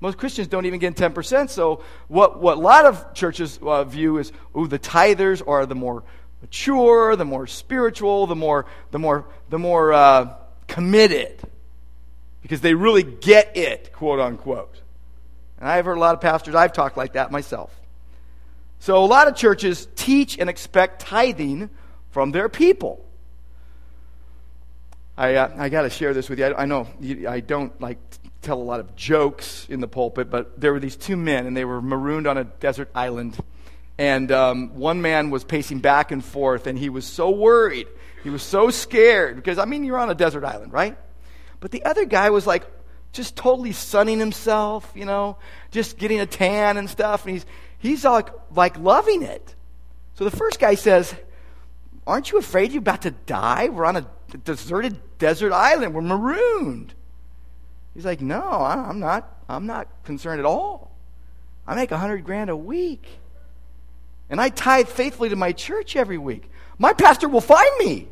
Most 0.01 0.19
Christians 0.19 0.49
don't 0.49 0.67
even 0.67 0.81
get 0.81 0.97
10%. 0.97 1.49
So, 1.49 1.85
what, 2.09 2.43
what 2.43 2.59
a 2.59 2.61
lot 2.61 2.87
of 2.87 3.15
churches 3.15 3.59
uh, 3.63 3.85
view 3.85 4.19
is, 4.19 4.33
ooh, 4.57 4.67
the 4.67 4.79
tithers 4.79 5.47
are 5.47 5.65
the 5.65 5.77
more 5.77 6.03
mature, 6.43 7.17
the 7.17 7.25
more 7.25 7.47
spiritual, 7.47 8.27
the 8.27 8.37
more, 8.37 8.67
the 8.91 8.99
more, 8.99 9.27
the 9.49 9.59
more 9.59 9.93
uh, 9.93 10.35
committed. 10.69 11.41
Because 12.43 12.61
they 12.61 12.75
really 12.75 13.05
get 13.05 13.57
it, 13.57 13.93
quote 13.93 14.21
unquote. 14.21 14.81
And 15.59 15.69
I've 15.69 15.85
heard 15.85 15.97
a 15.97 16.01
lot 16.01 16.15
of 16.15 16.21
pastors, 16.21 16.55
I've 16.55 16.73
talked 16.73 16.97
like 16.97 17.15
that 17.15 17.31
myself. 17.31 17.75
So, 18.81 19.03
a 19.03 19.07
lot 19.07 19.29
of 19.29 19.37
churches 19.37 19.87
teach 19.95 20.39
and 20.39 20.51
expect 20.51 21.03
tithing 21.03 21.71
from 22.11 22.33
their 22.33 22.49
people. 22.49 23.05
I, 25.17 25.37
uh, 25.37 25.55
I 25.57 25.69
got 25.69 25.83
to 25.83 25.91
share 25.91 26.13
this 26.15 26.29
with 26.29 26.41
you. 26.41 26.47
I, 26.47 26.63
I 26.63 26.67
know 26.67 26.89
you, 27.01 27.29
I 27.29 27.41
don't 27.41 27.79
like 27.81 27.99
tell 28.41 28.61
a 28.61 28.65
lot 28.65 28.81
of 28.81 28.97
jokes 28.97 29.67
in 29.69 29.81
the 29.81 29.87
pulpit, 29.87 30.31
but 30.31 30.61
there 30.61 30.73
were 30.73 30.81
these 30.81 30.97
two 30.97 31.17
men, 31.17 31.47
and 31.47 31.57
they 31.57 31.65
were 31.65 31.81
marooned 31.81 32.27
on 32.27 32.37
a 32.37 32.45
desert 32.45 32.91
island. 32.93 33.39
And 33.99 34.33
um, 34.33 34.75
one 34.75 35.03
man 35.03 35.31
was 35.31 35.45
pacing 35.45 35.81
back 35.81 36.11
and 36.11 36.25
forth, 36.25 36.67
and 36.67 36.79
he 36.79 36.89
was 36.89 37.07
so 37.07 37.31
worried. 37.31 37.87
He 38.23 38.31
was 38.31 38.43
so 38.43 38.71
scared 38.71 39.37
because, 39.37 39.59
I 39.59 39.65
mean, 39.65 39.85
you're 39.85 39.99
on 39.99 40.11
a 40.11 40.15
desert 40.15 40.45
island, 40.45 40.73
right? 40.73 40.97
But 41.61 41.71
the 41.71 41.85
other 41.85 42.05
guy 42.05 42.31
was 42.31 42.47
like 42.47 42.65
just 43.13 43.37
totally 43.37 43.73
sunning 43.73 44.19
himself, 44.19 44.91
you 44.95 45.05
know, 45.05 45.37
just 45.71 45.99
getting 45.99 46.21
a 46.21 46.27
tan 46.27 46.77
and 46.77 46.89
stuff. 46.89 47.25
And 47.25 47.35
he's, 47.35 47.47
he's 47.79 48.05
like, 48.05 48.29
like 48.55 48.79
loving 48.79 49.23
it. 49.23 49.55
So 50.15 50.25
the 50.25 50.37
first 50.37 50.59
guy 50.59 50.75
says, 50.75 51.15
Aren't 52.07 52.33
you 52.33 52.39
afraid 52.39 52.73
you're 52.73 52.81
about 52.81 53.03
to 53.03 53.13
die? 53.13 53.69
We're 53.69 53.85
on 53.85 53.97
a 53.97 54.07
deserted 54.45 54.99
desert 55.19 55.53
island. 55.53 55.95
We're 55.95 56.01
marooned. 56.01 56.95
He's 57.95 58.05
like, 58.05 58.21
No, 58.21 58.43
I'm 58.43 58.99
not. 58.99 59.29
I'm 59.49 59.67
not 59.67 59.89
concerned 60.05 60.41
at 60.41 60.47
all. 60.47 60.91
I 61.67 61.75
make 61.75 61.93
a 61.93 61.99
hundred 61.99 62.25
grand 62.25 62.51
a 62.51 62.57
week. 62.57 63.07
And 64.33 64.41
I 64.41 64.49
tithe 64.49 64.89
faithfully 64.89 65.29
to 65.29 65.37
my 65.37 65.53
church 65.53 65.95
every 65.95 66.17
week. 66.17 66.51
My 66.79 66.95
pastor 66.95 67.29
will 67.29 67.43
find 67.43 67.71
me. 67.79 68.09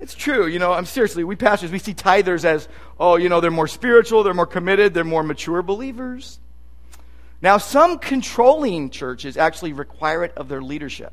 It's 0.00 0.14
true, 0.14 0.46
you 0.46 0.58
know, 0.58 0.72
I'm 0.72 0.86
seriously, 0.86 1.22
we 1.22 1.36
pastors, 1.36 1.70
we 1.70 1.78
see 1.78 1.94
tithers 1.94 2.44
as, 2.44 2.68
oh, 2.98 3.16
you 3.16 3.28
know, 3.28 3.40
they're 3.40 3.50
more 3.50 3.68
spiritual, 3.68 4.24
they're 4.24 4.34
more 4.34 4.46
committed, 4.46 4.92
they're 4.92 5.04
more 5.04 5.22
mature 5.22 5.62
believers. 5.62 6.40
Now, 7.40 7.58
some 7.58 7.98
controlling 7.98 8.90
churches 8.90 9.36
actually 9.36 9.74
require 9.74 10.24
it 10.24 10.32
of 10.36 10.48
their 10.48 10.62
leadership. 10.62 11.12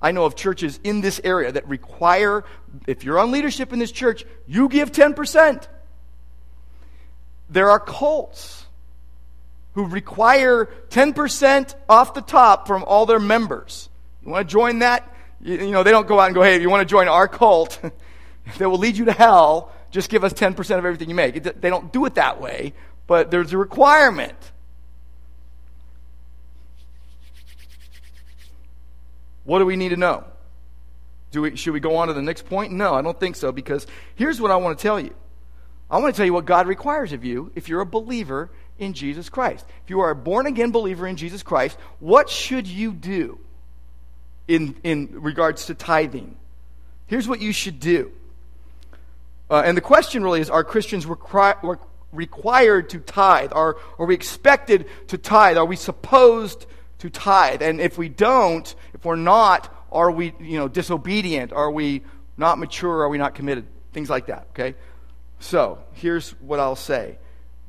I 0.00 0.12
know 0.12 0.24
of 0.24 0.36
churches 0.36 0.78
in 0.84 1.00
this 1.00 1.20
area 1.24 1.50
that 1.50 1.66
require, 1.66 2.44
if 2.86 3.02
you're 3.02 3.18
on 3.18 3.32
leadership 3.32 3.72
in 3.72 3.80
this 3.80 3.90
church, 3.90 4.24
you 4.46 4.68
give 4.68 4.92
10%. 4.92 5.66
There 7.52 7.70
are 7.70 7.78
cults 7.78 8.64
who 9.74 9.86
require 9.86 10.68
10% 10.88 11.74
off 11.88 12.14
the 12.14 12.22
top 12.22 12.66
from 12.66 12.82
all 12.84 13.04
their 13.06 13.20
members. 13.20 13.90
You 14.24 14.32
want 14.32 14.48
to 14.48 14.52
join 14.52 14.80
that? 14.80 15.14
You, 15.40 15.56
you 15.56 15.70
know, 15.70 15.82
they 15.82 15.90
don't 15.90 16.08
go 16.08 16.18
out 16.18 16.26
and 16.26 16.34
go, 16.34 16.42
hey, 16.42 16.56
if 16.56 16.62
you 16.62 16.70
want 16.70 16.80
to 16.80 16.90
join 16.90 17.08
our 17.08 17.28
cult 17.28 17.78
that 18.58 18.68
will 18.70 18.78
lead 18.78 18.96
you 18.96 19.04
to 19.04 19.12
hell, 19.12 19.70
just 19.90 20.08
give 20.08 20.24
us 20.24 20.32
10% 20.32 20.58
of 20.58 20.84
everything 20.84 21.10
you 21.10 21.14
make. 21.14 21.36
It, 21.36 21.60
they 21.60 21.68
don't 21.68 21.92
do 21.92 22.06
it 22.06 22.14
that 22.14 22.40
way, 22.40 22.72
but 23.06 23.30
there's 23.30 23.52
a 23.52 23.58
requirement. 23.58 24.36
What 29.44 29.58
do 29.58 29.66
we 29.66 29.76
need 29.76 29.90
to 29.90 29.96
know? 29.96 30.24
Do 31.32 31.42
we, 31.42 31.56
should 31.56 31.72
we 31.72 31.80
go 31.80 31.96
on 31.96 32.08
to 32.08 32.14
the 32.14 32.22
next 32.22 32.46
point? 32.46 32.72
No, 32.72 32.94
I 32.94 33.02
don't 33.02 33.18
think 33.18 33.36
so, 33.36 33.52
because 33.52 33.86
here's 34.14 34.40
what 34.40 34.50
I 34.50 34.56
want 34.56 34.78
to 34.78 34.82
tell 34.82 34.98
you. 34.98 35.14
I 35.92 35.98
want 35.98 36.14
to 36.14 36.16
tell 36.16 36.26
you 36.26 36.32
what 36.32 36.46
God 36.46 36.66
requires 36.66 37.12
of 37.12 37.24
you 37.24 37.52
if 37.54 37.68
you're 37.68 37.82
a 37.82 37.86
believer 37.86 38.50
in 38.78 38.94
Jesus 38.94 39.28
Christ. 39.28 39.64
If 39.84 39.90
you 39.90 40.00
are 40.00 40.10
a 40.10 40.16
born 40.16 40.46
again 40.46 40.72
believer 40.72 41.06
in 41.06 41.16
Jesus 41.16 41.42
Christ, 41.42 41.78
what 42.00 42.28
should 42.28 42.66
you 42.66 42.92
do 42.92 43.38
in, 44.48 44.74
in 44.82 45.10
regards 45.12 45.66
to 45.66 45.74
tithing? 45.74 46.36
Here's 47.06 47.28
what 47.28 47.40
you 47.40 47.52
should 47.52 47.78
do. 47.78 48.10
Uh, 49.48 49.62
and 49.64 49.76
the 49.76 49.82
question 49.82 50.24
really 50.24 50.40
is 50.40 50.50
are 50.50 50.64
Christians 50.64 51.04
requi- 51.06 51.78
required 52.10 52.88
to 52.90 52.98
tithe? 52.98 53.52
Are, 53.52 53.76
are 53.98 54.06
we 54.06 54.14
expected 54.14 54.86
to 55.08 55.18
tithe? 55.18 55.56
Are 55.58 55.66
we 55.66 55.76
supposed 55.76 56.66
to 57.02 57.10
tithe. 57.10 57.62
And 57.62 57.80
if 57.80 57.98
we 57.98 58.08
don't, 58.08 58.72
if 58.94 59.04
we're 59.04 59.16
not, 59.16 59.68
are 59.90 60.10
we, 60.10 60.34
you 60.38 60.56
know, 60.56 60.68
disobedient? 60.68 61.52
Are 61.52 61.70
we 61.70 62.02
not 62.36 62.60
mature? 62.60 63.02
Are 63.02 63.08
we 63.08 63.18
not 63.18 63.34
committed? 63.34 63.66
Things 63.92 64.08
like 64.08 64.26
that, 64.26 64.46
okay? 64.50 64.76
So, 65.42 65.80
here's 65.94 66.30
what 66.40 66.60
I'll 66.60 66.76
say 66.76 67.18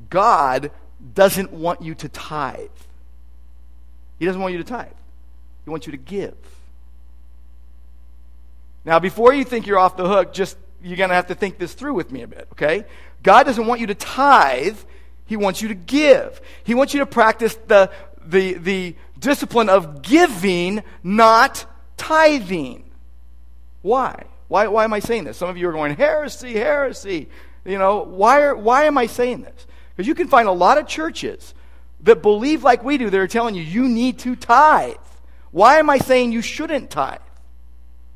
God 0.10 0.72
doesn't 1.15 1.51
want 1.51 1.82
you 1.82 1.96
to 1.96 2.08
tithe. 2.08 2.70
He 4.20 4.25
doesn't 4.25 4.39
want 4.39 4.53
you 4.53 4.60
to 4.60 4.63
tithe, 4.63 4.94
He 5.65 5.72
wants 5.72 5.88
you 5.88 5.92
to 5.92 5.98
give. 5.98 6.36
Now, 8.86 9.00
before 9.00 9.34
you 9.34 9.44
think 9.44 9.65
you're 9.65 9.80
off 9.80 9.98
the 9.98 10.08
hook, 10.08 10.34
just 10.34 10.56
you're 10.84 10.98
going 10.98 11.10
to 11.10 11.15
have 11.15 11.27
to 11.27 11.36
think 11.36 11.58
this 11.58 11.74
through 11.74 11.96
with 11.96 12.12
me 12.12 12.22
a 12.22 12.27
bit, 12.27 12.48
okay? 12.51 12.86
God 13.24 13.44
doesn't 13.44 13.65
want 13.65 13.82
you 13.82 13.88
to 13.88 13.96
tithe, 13.96 14.77
He 15.25 15.36
wants 15.36 15.62
you 15.62 15.70
to 15.70 15.75
give. 15.75 16.42
He 16.63 16.75
wants 16.75 16.94
you 16.94 17.00
to 17.00 17.08
practice 17.08 17.58
the, 17.68 17.89
the, 18.24 18.53
the 18.53 18.96
discipline 19.18 19.70
of 19.70 20.03
giving, 20.03 20.84
not 21.01 21.65
tithing. 21.98 22.92
Why? 23.82 24.25
Why, 24.48 24.68
why 24.68 24.84
am 24.84 24.94
I 24.94 25.00
saying 25.00 25.24
this? 25.24 25.38
Some 25.38 25.50
of 25.50 25.58
you 25.58 25.68
are 25.70 25.72
going, 25.72 25.96
heresy, 25.96 26.53
heresy. 26.53 27.30
You 27.65 27.77
know, 27.77 28.03
why, 28.03 28.41
are, 28.41 28.55
why 28.55 28.86
am 28.86 28.98
I 28.98 29.08
saying 29.08 29.43
this? 29.43 29.67
Because 29.96 30.08
you 30.08 30.15
can 30.15 30.27
find 30.27 30.48
a 30.48 30.51
lot 30.51 30.77
of 30.77 30.88
churches 30.88 31.53
that 32.01 32.22
believe 32.22 32.63
like 32.63 32.84
we 32.84 32.98
do 32.98 33.10
that 33.10 33.20
are 33.20 33.27
telling 33.27 33.55
you, 33.55 33.63
you 33.63 33.88
need 33.88 34.20
to 34.20 34.36
tithe. 34.36 34.96
Why 35.51 35.77
am 35.77 35.89
I 35.89 35.98
saying 35.98 36.32
you 36.32 36.41
shouldn't 36.41 36.89
tithe? 36.89 37.22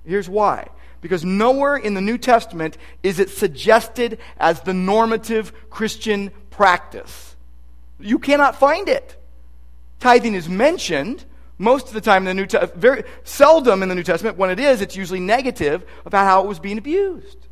Here's 0.05 0.27
why. 0.27 0.67
Because 1.01 1.23
nowhere 1.23 1.77
in 1.77 1.93
the 1.93 2.01
New 2.01 2.17
Testament 2.17 2.77
is 3.03 3.19
it 3.19 3.29
suggested 3.29 4.19
as 4.37 4.61
the 4.61 4.73
normative 4.73 5.53
Christian 5.69 6.31
practice. 6.49 7.35
You 7.99 8.19
cannot 8.19 8.55
find 8.55 8.89
it 8.89 9.17
tithing 9.99 10.35
is 10.35 10.47
mentioned, 10.47 11.25
most 11.57 11.87
of 11.87 11.93
the 11.93 12.01
time 12.01 12.27
in 12.27 12.35
the 12.35 12.41
New 12.41 12.45
Testament, 12.45 12.79
very 12.79 13.03
seldom 13.23 13.81
in 13.83 13.89
the 13.89 13.95
New 13.95 14.03
Testament, 14.03 14.37
when 14.37 14.49
it 14.49 14.59
is, 14.59 14.81
it's 14.81 14.95
usually 14.95 15.19
negative 15.19 15.85
about 16.05 16.25
how 16.25 16.43
it 16.43 16.47
was 16.47 16.59
being 16.59 16.77
abused. 16.77 17.46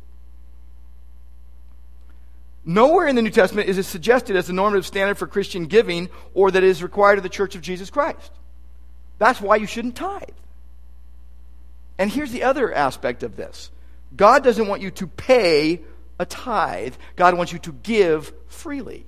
Nowhere 2.68 3.06
in 3.06 3.14
the 3.14 3.22
New 3.22 3.30
Testament 3.30 3.68
is 3.68 3.78
it 3.78 3.84
suggested 3.84 4.34
as 4.34 4.48
the 4.48 4.52
normative 4.52 4.84
standard 4.84 5.16
for 5.16 5.28
Christian 5.28 5.66
giving 5.66 6.10
or 6.34 6.50
that 6.50 6.64
it 6.64 6.68
is 6.68 6.82
required 6.82 7.16
of 7.16 7.22
the 7.22 7.28
Church 7.28 7.54
of 7.54 7.62
Jesus 7.62 7.90
Christ. 7.90 8.32
That's 9.18 9.40
why 9.40 9.56
you 9.56 9.68
shouldn't 9.68 9.94
tithe. 9.94 10.28
And 11.96 12.10
here's 12.10 12.32
the 12.32 12.42
other 12.42 12.74
aspect 12.74 13.22
of 13.22 13.36
this 13.36 13.70
God 14.16 14.42
doesn't 14.42 14.66
want 14.66 14.82
you 14.82 14.90
to 14.90 15.06
pay 15.06 15.80
a 16.18 16.26
tithe, 16.26 16.94
God 17.14 17.34
wants 17.34 17.52
you 17.52 17.60
to 17.60 17.72
give 17.72 18.32
freely. 18.48 19.06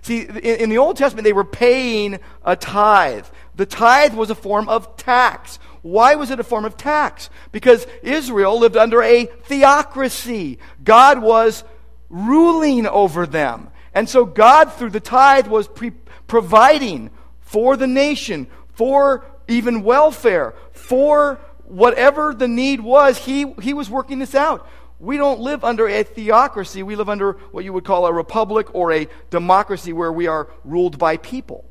See, 0.00 0.20
in 0.20 0.68
the 0.68 0.78
Old 0.78 0.96
Testament, 0.96 1.24
they 1.24 1.32
were 1.32 1.44
paying 1.44 2.20
a 2.44 2.56
tithe. 2.56 3.24
The 3.54 3.64
tithe 3.64 4.14
was 4.14 4.28
a 4.28 4.34
form 4.34 4.68
of 4.68 4.98
tax. 4.98 5.58
Why 5.80 6.14
was 6.14 6.30
it 6.30 6.40
a 6.40 6.44
form 6.44 6.66
of 6.66 6.76
tax? 6.76 7.30
Because 7.52 7.86
Israel 8.02 8.58
lived 8.58 8.76
under 8.76 9.02
a 9.02 9.24
theocracy. 9.24 10.58
God 10.82 11.22
was 11.22 11.64
ruling 12.08 12.86
over 12.86 13.26
them. 13.26 13.68
And 13.94 14.08
so 14.08 14.24
God, 14.24 14.72
through 14.72 14.90
the 14.90 15.00
tithe, 15.00 15.46
was 15.46 15.68
pre- 15.68 15.92
providing 16.26 17.10
for 17.40 17.76
the 17.76 17.86
nation, 17.86 18.48
for 18.74 19.24
even 19.46 19.82
welfare, 19.82 20.54
for 20.72 21.38
whatever 21.64 22.34
the 22.34 22.48
need 22.48 22.80
was, 22.80 23.18
he, 23.18 23.52
he 23.62 23.72
was 23.74 23.88
working 23.88 24.18
this 24.18 24.34
out. 24.34 24.66
we 24.98 25.16
don't 25.16 25.40
live 25.40 25.64
under 25.64 25.88
a 25.88 26.02
theocracy. 26.02 26.82
We 26.82 26.96
live 26.96 27.08
under 27.08 27.32
what 27.52 27.64
you 27.64 27.72
would 27.72 27.84
call 27.84 28.06
a 28.06 28.12
republic 28.12 28.74
or 28.74 28.92
a 28.92 29.08
democracy 29.30 29.92
where 29.92 30.12
we 30.12 30.26
are 30.26 30.48
ruled 30.64 30.98
by 30.98 31.16
people. 31.18 31.64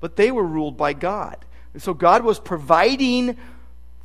But 0.00 0.16
they 0.16 0.30
were 0.30 0.44
ruled 0.44 0.76
by 0.76 0.92
God. 0.92 1.36
And 1.72 1.82
so 1.82 1.94
God 1.94 2.24
was 2.24 2.38
providing 2.38 3.36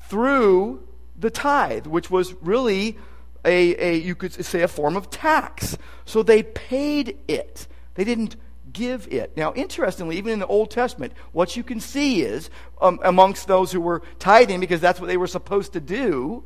through 0.10 0.88
the 1.18 1.30
tithe, 1.30 1.88
which 1.88 2.10
was 2.12 2.34
really 2.42 2.98
a, 3.46 3.76
a, 3.76 3.98
you 3.98 4.16
could 4.16 4.34
say, 4.46 4.62
a 4.62 4.68
form 4.68 4.96
of 4.96 5.10
tax. 5.10 5.78
So 6.06 6.24
they 6.24 6.44
paid 6.44 7.18
it. 7.28 7.68
They 7.96 8.04
didn't 8.04 8.36
give 8.72 9.08
it. 9.12 9.36
Now, 9.36 9.54
interestingly, 9.54 10.18
even 10.18 10.34
in 10.34 10.40
the 10.40 10.48
Old 10.48 10.72
Testament, 10.72 11.14
what 11.32 11.56
you 11.56 11.64
can 11.64 11.80
see 11.80 12.22
is 12.22 12.50
um, 12.82 13.00
amongst 13.04 13.48
those 13.48 13.72
who 13.72 13.82
were 13.82 14.02
tithing, 14.20 14.60
because 14.60 14.82
that's 14.82 15.00
what 15.00 15.08
they 15.08 15.18
were 15.18 15.28
supposed 15.28 15.74
to 15.74 15.80
do, 15.80 16.44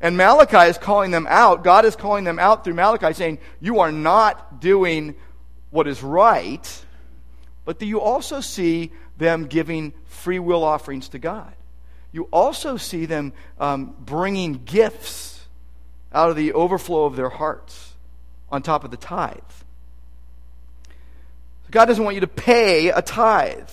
and 0.00 0.16
Malachi 0.16 0.70
is 0.70 0.78
calling 0.78 1.10
them 1.10 1.26
out. 1.28 1.64
God 1.64 1.84
is 1.84 1.96
calling 1.96 2.24
them 2.24 2.38
out 2.38 2.64
through 2.64 2.74
Malachi, 2.74 3.12
saying, 3.12 3.38
You 3.60 3.80
are 3.80 3.90
not 3.90 4.60
doing 4.60 5.16
what 5.70 5.88
is 5.88 6.02
right. 6.02 6.84
But 7.64 7.78
do 7.78 7.86
you 7.86 8.00
also 8.00 8.40
see 8.40 8.92
them 9.16 9.46
giving 9.46 9.92
free 10.04 10.38
will 10.38 10.62
offerings 10.62 11.08
to 11.10 11.18
God? 11.18 11.52
You 12.12 12.24
also 12.32 12.76
see 12.76 13.06
them 13.06 13.32
um, 13.58 13.94
bringing 13.98 14.64
gifts 14.64 15.37
out 16.12 16.30
of 16.30 16.36
the 16.36 16.52
overflow 16.52 17.04
of 17.04 17.16
their 17.16 17.28
hearts 17.28 17.94
on 18.50 18.62
top 18.62 18.84
of 18.84 18.90
the 18.90 18.96
tithe. 18.96 19.38
God 21.70 21.84
doesn't 21.84 22.02
want 22.02 22.14
you 22.14 22.22
to 22.22 22.26
pay 22.26 22.88
a 22.88 23.02
tithe. 23.02 23.68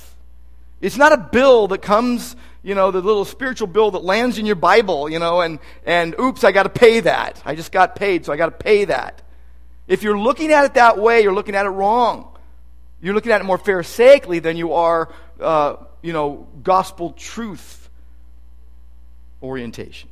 It's 0.81 0.97
not 0.97 1.13
a 1.13 1.17
bill 1.17 1.69
that 1.69 1.81
comes, 1.81 2.35
you 2.61 2.75
know, 2.75 2.91
the 2.91 3.01
little 3.01 3.23
spiritual 3.23 3.67
bill 3.67 3.91
that 3.91 4.03
lands 4.03 4.37
in 4.37 4.45
your 4.45 4.57
Bible, 4.57 5.09
you 5.09 5.19
know, 5.19 5.41
and, 5.41 5.59
and 5.85 6.13
oops, 6.19 6.43
I 6.43 6.51
got 6.51 6.63
to 6.63 6.69
pay 6.69 6.99
that. 6.99 7.41
I 7.45 7.55
just 7.55 7.71
got 7.71 7.95
paid, 7.95 8.25
so 8.25 8.33
I 8.33 8.37
got 8.37 8.47
to 8.47 8.63
pay 8.63 8.85
that. 8.85 9.21
If 9.87 10.03
you're 10.03 10.17
looking 10.17 10.51
at 10.51 10.65
it 10.65 10.73
that 10.73 10.97
way, 10.97 11.21
you're 11.21 11.33
looking 11.33 11.55
at 11.55 11.65
it 11.65 11.69
wrong. 11.69 12.27
You're 13.01 13.13
looking 13.13 13.31
at 13.31 13.39
it 13.39 13.45
more 13.45 13.57
pharisaically 13.57 14.41
than 14.41 14.57
you 14.57 14.73
are, 14.73 15.13
uh, 15.39 15.77
you 16.01 16.11
know, 16.11 16.47
gospel 16.63 17.11
truth 17.11 17.89
orientation. 19.41 20.09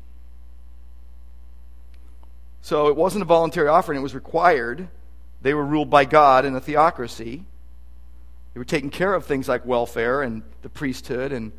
So 2.64 2.88
it 2.88 2.96
wasn't 2.96 3.24
a 3.24 3.26
voluntary 3.26 3.68
offering, 3.68 4.00
it 4.00 4.02
was 4.02 4.16
required. 4.16 4.88
They 5.42 5.54
were 5.54 5.66
ruled 5.66 5.90
by 5.90 6.06
God 6.06 6.46
in 6.46 6.56
a 6.56 6.62
theocracy. 6.62 7.44
They 8.54 8.58
were 8.58 8.64
taking 8.64 8.90
care 8.90 9.14
of 9.14 9.26
things 9.26 9.50
like 9.50 9.66
welfare 9.66 10.22
and 10.22 10.44
the 10.62 10.70
priesthood. 10.70 11.34
And 11.34 11.52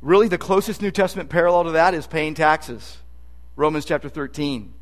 really, 0.00 0.26
the 0.26 0.38
closest 0.38 0.80
New 0.80 0.90
Testament 0.90 1.28
parallel 1.28 1.64
to 1.64 1.70
that 1.72 1.92
is 1.92 2.06
paying 2.06 2.32
taxes. 2.32 2.96
Romans 3.56 3.84
chapter 3.84 4.08
13. 4.08 4.72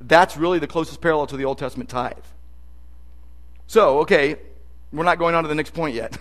That's 0.00 0.36
really 0.36 0.58
the 0.58 0.66
closest 0.66 1.00
parallel 1.00 1.28
to 1.28 1.36
the 1.36 1.44
Old 1.44 1.58
Testament 1.58 1.88
tithe. 1.88 2.16
So, 3.68 4.00
okay, 4.00 4.34
we're 4.92 5.04
not 5.04 5.18
going 5.18 5.36
on 5.36 5.44
to 5.44 5.48
the 5.48 5.54
next 5.54 5.74
point 5.74 5.94
yet. 5.94 6.18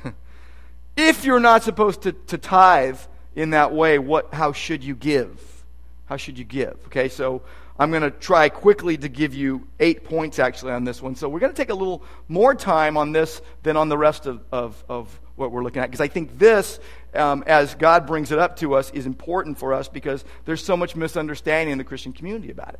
if 0.95 1.25
you're 1.25 1.39
not 1.39 1.63
supposed 1.63 2.03
to, 2.03 2.11
to 2.11 2.37
tithe 2.37 2.99
in 3.35 3.49
that 3.51 3.73
way, 3.73 3.97
what, 3.97 4.35
how 4.35 4.51
should 4.51 4.83
you 4.83 4.93
give? 4.93 5.63
How 6.05 6.17
should 6.17 6.37
you 6.37 6.45
give? 6.45 6.77
Okay, 6.85 7.09
so 7.09 7.41
I'm 7.79 7.91
going 7.91 8.01
to 8.01 8.11
try 8.11 8.49
quickly 8.49 8.97
to 8.97 9.07
give 9.07 9.33
you 9.33 9.67
eight 9.79 10.03
points 10.03 10.39
actually 10.39 10.71
on 10.71 10.83
this 10.83 11.01
one. 11.01 11.15
So 11.15 11.29
we're 11.29 11.39
going 11.39 11.51
to 11.51 11.57
take 11.57 11.69
a 11.69 11.75
little 11.75 12.03
more 12.27 12.55
time 12.55 12.97
on 12.97 13.11
this 13.11 13.41
than 13.63 13.77
on 13.77 13.89
the 13.89 13.97
rest 13.97 14.25
of, 14.25 14.41
of, 14.51 14.83
of 14.89 15.19
what 15.35 15.51
we're 15.51 15.63
looking 15.63 15.81
at 15.81 15.89
because 15.91 16.01
I 16.01 16.07
think 16.07 16.39
this, 16.39 16.79
um, 17.13 17.43
as 17.45 17.75
God 17.75 18.07
brings 18.07 18.31
it 18.31 18.39
up 18.39 18.57
to 18.57 18.73
us, 18.73 18.89
is 18.91 19.05
important 19.05 19.59
for 19.59 19.73
us 19.73 19.87
because 19.87 20.25
there's 20.45 20.63
so 20.63 20.75
much 20.75 20.95
misunderstanding 20.95 21.71
in 21.71 21.77
the 21.77 21.83
Christian 21.83 22.13
community 22.13 22.49
about 22.49 22.73
it. 22.73 22.79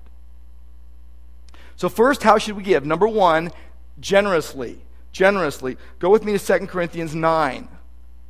So, 1.76 1.90
first, 1.90 2.24
how 2.24 2.40
should 2.40 2.58
we 2.58 2.64
give? 2.64 2.86
Number 2.86 3.08
one, 3.08 3.52
generously. 4.00 4.82
Generously. 5.12 5.78
Go 6.00 6.10
with 6.10 6.26
me 6.26 6.36
to 6.36 6.40
2 6.40 6.66
Corinthians 6.66 7.14
9. 7.14 7.68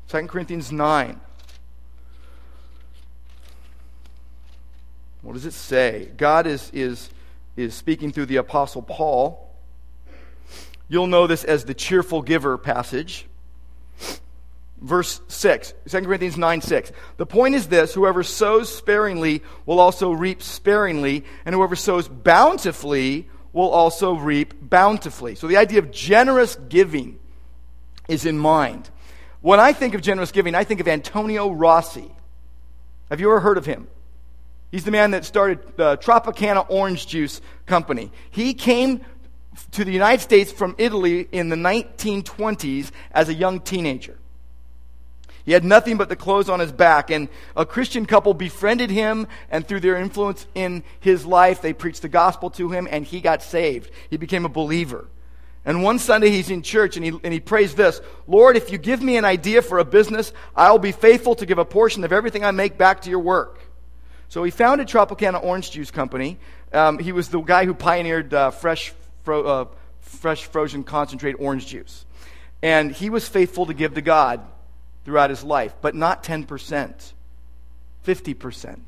2 0.10 0.28
Corinthians 0.28 0.72
9. 0.72 1.20
What 5.28 5.34
does 5.34 5.46
it 5.46 5.52
say? 5.52 6.10
God 6.16 6.48
is, 6.48 6.72
is, 6.74 7.10
is 7.58 7.74
speaking 7.74 8.14
through 8.14 8.28
the 8.28 8.38
Apostle 8.38 8.82
Paul. 8.82 9.54
You'll 10.88 11.08
know 11.08 11.28
this 11.28 11.44
as 11.44 11.66
the 11.66 11.74
cheerful 11.74 12.22
giver 12.22 12.58
passage. 12.58 13.26
Verse 14.80 15.20
6, 15.28 15.74
2 15.90 16.02
Corinthians 16.04 16.38
9 16.38 16.62
6. 16.62 16.94
The 17.18 17.26
point 17.26 17.56
is 17.56 17.68
this 17.68 17.94
whoever 17.94 18.24
sows 18.24 18.74
sparingly 18.74 19.44
will 19.66 19.82
also 19.82 20.14
reap 20.14 20.42
sparingly, 20.42 21.26
and 21.44 21.54
whoever 21.54 21.76
sows 21.76 22.08
bountifully 22.08 23.28
will 23.52 23.70
also 23.70 24.14
reap 24.14 24.54
bountifully. 24.62 25.36
So 25.36 25.48
the 25.48 25.58
idea 25.58 25.80
of 25.80 25.92
generous 25.92 26.56
giving 26.56 27.20
is 28.08 28.26
in 28.26 28.38
mind. 28.38 28.90
When 29.42 29.60
I 29.60 29.74
think 29.74 29.94
of 29.94 30.00
generous 30.00 30.32
giving, 30.32 30.56
I 30.56 30.64
think 30.64 30.80
of 30.80 30.88
Antonio 30.88 31.52
Rossi. 31.52 32.10
Have 33.10 33.20
you 33.20 33.28
ever 33.28 33.42
heard 33.42 33.58
of 33.58 33.66
him? 33.66 33.90
He's 34.72 34.84
the 34.84 34.92
man 34.92 35.12
that 35.12 35.24
started 35.26 35.60
the 35.78 35.98
Tropicana 35.98 36.66
Orange 36.70 37.08
Juice 37.08 37.42
Company. 37.66 38.12
He 38.30 38.54
came 38.54 39.02
to 39.72 39.86
the 39.86 39.92
United 39.92 40.22
States 40.22 40.52
from 40.52 40.76
Italy 40.78 41.28
in 41.32 41.50
the 41.50 41.56
1920s 41.56 42.92
as 43.12 43.30
a 43.30 43.34
young 43.34 43.60
teenager. 43.60 44.18
He 45.46 45.54
had 45.54 45.64
nothing 45.64 45.96
but 45.96 46.10
the 46.10 46.18
clothes 46.18 46.50
on 46.50 46.60
his 46.60 46.74
back, 46.74 47.10
and 47.10 47.30
a 47.56 47.66
Christian 47.66 48.06
couple 48.06 48.34
befriended 48.34 48.90
him, 48.90 49.28
and 49.50 49.66
through 49.66 49.80
their 49.80 49.96
influence 49.96 50.46
in 50.54 50.84
his 51.00 51.26
life, 51.26 51.62
they 51.62 51.72
preached 51.72 52.02
the 52.02 52.10
gospel 52.10 52.50
to 52.52 52.70
him, 52.70 52.86
and 52.92 53.06
he 53.06 53.22
got 53.22 53.42
saved. 53.42 53.90
He 54.10 54.18
became 54.18 54.44
a 54.44 54.50
believer. 54.50 55.08
And 55.64 55.84
one 55.84 56.00
Sunday 56.00 56.30
he's 56.30 56.50
in 56.50 56.62
church 56.62 56.96
and 56.96 57.06
he, 57.06 57.12
and 57.24 57.34
he 57.34 57.42
prays 57.42 57.76
this 57.76 58.00
Lord, 58.26 58.56
if 58.56 58.72
you 58.72 58.78
give 58.78 59.02
me 59.02 59.18
an 59.18 59.26
idea 59.26 59.62
for 59.62 59.80
a 59.80 59.86
business, 59.86 60.32
I'll 60.56 60.80
be 60.80 60.94
faithful 60.94 61.36
to 61.36 61.46
give 61.46 61.58
a 61.58 61.66
portion 61.66 62.06
of 62.06 62.14
everything 62.14 62.46
I 62.46 62.52
make 62.52 62.78
back 62.78 63.02
to 63.02 63.10
your 63.10 63.20
work. 63.20 63.67
So 64.30 64.44
he 64.44 64.52
founded 64.52 64.88
Tropicana 64.88 65.44
Orange 65.44 65.72
Juice 65.72 65.92
Company. 65.92 66.38
Um, 66.74 67.00
he 67.00 67.12
was 67.12 67.30
the 67.30 67.40
guy 67.42 67.66
who 67.66 67.74
pioneered 67.74 68.34
uh, 68.34 68.52
fresh, 68.52 68.94
fro- 69.24 69.44
uh, 69.44 69.66
fresh 70.02 70.46
frozen 70.46 70.84
concentrate 70.84 71.34
orange 71.34 71.68
juice. 71.68 72.06
And 72.62 72.92
he 72.92 73.10
was 73.10 73.28
faithful 73.28 73.68
to 73.68 73.74
give 73.74 73.94
to 73.94 74.02
God 74.02 74.42
throughout 75.06 75.30
his 75.30 75.44
life, 75.44 75.74
but 75.82 75.96
not 75.96 76.24
10%, 76.24 77.14
50%. 78.06 78.80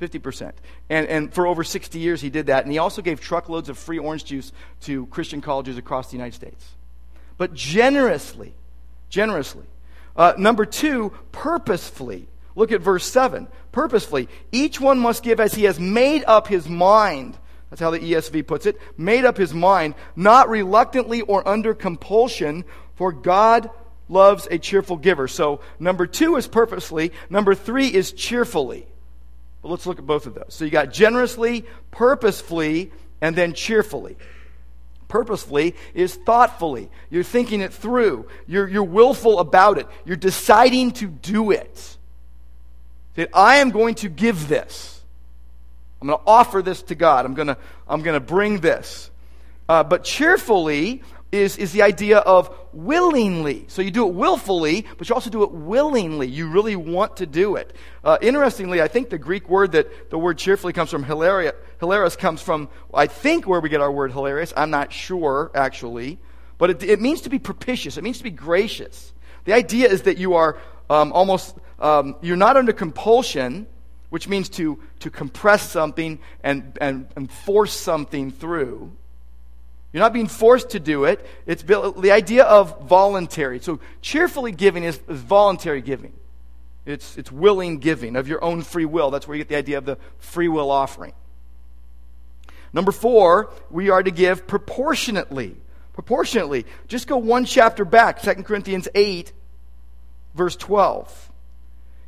50%. 0.00 0.52
And, 0.90 1.06
and 1.06 1.32
for 1.32 1.46
over 1.46 1.64
60 1.64 1.98
years, 1.98 2.20
he 2.20 2.30
did 2.30 2.46
that. 2.46 2.64
And 2.64 2.72
he 2.72 2.78
also 2.78 3.02
gave 3.02 3.20
truckloads 3.20 3.68
of 3.68 3.78
free 3.78 3.98
orange 3.98 4.24
juice 4.24 4.52
to 4.82 5.06
Christian 5.06 5.40
colleges 5.40 5.78
across 5.78 6.08
the 6.10 6.16
United 6.16 6.34
States. 6.34 6.66
But 7.38 7.54
generously, 7.54 8.54
generously. 9.08 9.64
Uh, 10.16 10.34
number 10.36 10.64
two, 10.64 11.12
purposefully. 11.32 12.28
Look 12.56 12.72
at 12.72 12.80
verse 12.80 13.04
7. 13.04 13.46
Purposefully. 13.70 14.28
Each 14.50 14.80
one 14.80 14.98
must 14.98 15.22
give 15.22 15.38
as 15.38 15.54
he 15.54 15.64
has 15.64 15.78
made 15.78 16.24
up 16.26 16.48
his 16.48 16.68
mind. 16.68 17.38
That's 17.70 17.80
how 17.80 17.90
the 17.90 18.00
ESV 18.00 18.46
puts 18.46 18.66
it. 18.66 18.80
Made 18.96 19.24
up 19.24 19.36
his 19.36 19.52
mind, 19.52 19.94
not 20.16 20.48
reluctantly 20.48 21.20
or 21.20 21.46
under 21.46 21.74
compulsion, 21.74 22.64
for 22.94 23.12
God 23.12 23.70
loves 24.08 24.48
a 24.50 24.58
cheerful 24.58 24.96
giver. 24.96 25.28
So, 25.28 25.60
number 25.78 26.06
two 26.06 26.36
is 26.36 26.46
purposely. 26.46 27.12
Number 27.28 27.54
three 27.54 27.88
is 27.88 28.12
cheerfully. 28.12 28.86
But 29.62 29.70
let's 29.70 29.86
look 29.86 29.98
at 29.98 30.06
both 30.06 30.26
of 30.26 30.34
those. 30.34 30.46
So, 30.48 30.64
you 30.64 30.70
got 30.70 30.92
generously, 30.92 31.66
purposefully, 31.90 32.92
and 33.20 33.36
then 33.36 33.52
cheerfully. 33.52 34.16
Purposefully 35.08 35.74
is 35.92 36.14
thoughtfully. 36.14 36.88
You're 37.10 37.22
thinking 37.24 37.60
it 37.60 37.72
through. 37.72 38.28
You're, 38.46 38.68
you're 38.68 38.84
willful 38.84 39.40
about 39.40 39.78
it. 39.78 39.86
You're 40.04 40.16
deciding 40.16 40.92
to 40.92 41.08
do 41.08 41.50
it 41.50 41.95
that 43.16 43.30
I 43.34 43.56
am 43.56 43.70
going 43.70 43.96
to 43.96 44.08
give 44.08 44.48
this. 44.48 45.02
I'm 46.00 46.08
going 46.08 46.18
to 46.18 46.24
offer 46.26 46.62
this 46.62 46.82
to 46.84 46.94
God. 46.94 47.24
I'm 47.24 47.34
going 47.34 47.48
to, 47.48 47.56
I'm 47.88 48.02
going 48.02 48.14
to 48.14 48.24
bring 48.24 48.60
this. 48.60 49.10
Uh, 49.68 49.82
but 49.82 50.04
cheerfully 50.04 51.02
is, 51.32 51.56
is 51.56 51.72
the 51.72 51.82
idea 51.82 52.18
of 52.18 52.54
willingly. 52.72 53.64
So 53.68 53.82
you 53.82 53.90
do 53.90 54.06
it 54.06 54.14
willfully, 54.14 54.86
but 54.96 55.08
you 55.08 55.14
also 55.14 55.30
do 55.30 55.42
it 55.42 55.50
willingly. 55.50 56.28
You 56.28 56.48
really 56.48 56.76
want 56.76 57.16
to 57.16 57.26
do 57.26 57.56
it. 57.56 57.74
Uh, 58.04 58.18
interestingly, 58.20 58.80
I 58.80 58.88
think 58.88 59.10
the 59.10 59.18
Greek 59.18 59.48
word 59.48 59.72
that 59.72 60.10
the 60.10 60.18
word 60.18 60.38
cheerfully 60.38 60.72
comes 60.72 60.90
from, 60.90 61.02
hilarious, 61.02 61.54
hilarious 61.80 62.14
comes 62.14 62.42
from, 62.42 62.68
I 62.94 63.06
think, 63.06 63.46
where 63.46 63.60
we 63.60 63.68
get 63.68 63.80
our 63.80 63.90
word 63.90 64.12
hilarious. 64.12 64.52
I'm 64.56 64.70
not 64.70 64.92
sure, 64.92 65.50
actually. 65.54 66.18
But 66.58 66.70
it, 66.70 66.82
it 66.82 67.00
means 67.00 67.22
to 67.22 67.30
be 67.30 67.38
propitious, 67.38 67.96
it 67.96 68.04
means 68.04 68.18
to 68.18 68.24
be 68.24 68.30
gracious. 68.30 69.12
The 69.44 69.52
idea 69.52 69.88
is 69.88 70.02
that 70.02 70.18
you 70.18 70.34
are 70.34 70.58
um, 70.88 71.12
almost 71.12 71.56
um, 71.78 72.16
you're 72.20 72.36
not 72.36 72.56
under 72.56 72.72
compulsion, 72.72 73.66
which 74.10 74.28
means 74.28 74.48
to, 74.50 74.78
to 75.00 75.10
compress 75.10 75.70
something 75.70 76.18
and, 76.42 76.76
and, 76.80 77.06
and 77.16 77.30
force 77.30 77.72
something 77.72 78.30
through. 78.30 78.92
You're 79.92 80.02
not 80.02 80.12
being 80.12 80.28
forced 80.28 80.70
to 80.70 80.80
do 80.80 81.04
it. 81.04 81.26
It's 81.46 81.62
the 81.62 82.10
idea 82.12 82.44
of 82.44 82.82
voluntary. 82.82 83.60
So 83.60 83.80
cheerfully 84.02 84.52
giving 84.52 84.84
is, 84.84 85.00
is 85.08 85.20
voluntary 85.20 85.80
giving. 85.80 86.12
It's, 86.84 87.16
it's 87.16 87.32
willing 87.32 87.78
giving 87.78 88.14
of 88.14 88.28
your 88.28 88.42
own 88.44 88.62
free 88.62 88.84
will. 88.84 89.10
That's 89.10 89.26
where 89.26 89.36
you 89.36 89.42
get 89.42 89.48
the 89.48 89.56
idea 89.56 89.78
of 89.78 89.86
the 89.86 89.98
free 90.18 90.48
will 90.48 90.70
offering. 90.70 91.14
Number 92.72 92.92
four, 92.92 93.50
we 93.70 93.90
are 93.90 94.02
to 94.02 94.10
give 94.10 94.46
proportionately. 94.46 95.56
Proportionately. 95.94 96.66
Just 96.88 97.08
go 97.08 97.16
one 97.16 97.44
chapter 97.44 97.84
back, 97.84 98.20
2 98.20 98.42
Corinthians 98.42 98.86
8, 98.94 99.32
verse 100.34 100.56
12. 100.56 101.32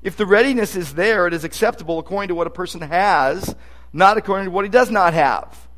If 0.03 0.17
the 0.17 0.27
readiness 0.27 0.77
is 0.77 0.95
there, 0.95 1.27
it 1.27 1.35
is 1.35 1.45
acceptable 1.45 1.99
according 1.99 2.29
to 2.29 2.35
what 2.35 2.47
a 2.47 2.51
person 2.51 2.81
has, 2.83 3.55
not 3.93 4.17
according 4.17 4.47
to 4.47 4.51
what 4.51 4.65
he 4.65 4.71
does 4.71 4.91
not 4.91 5.15
have. 5.15 5.69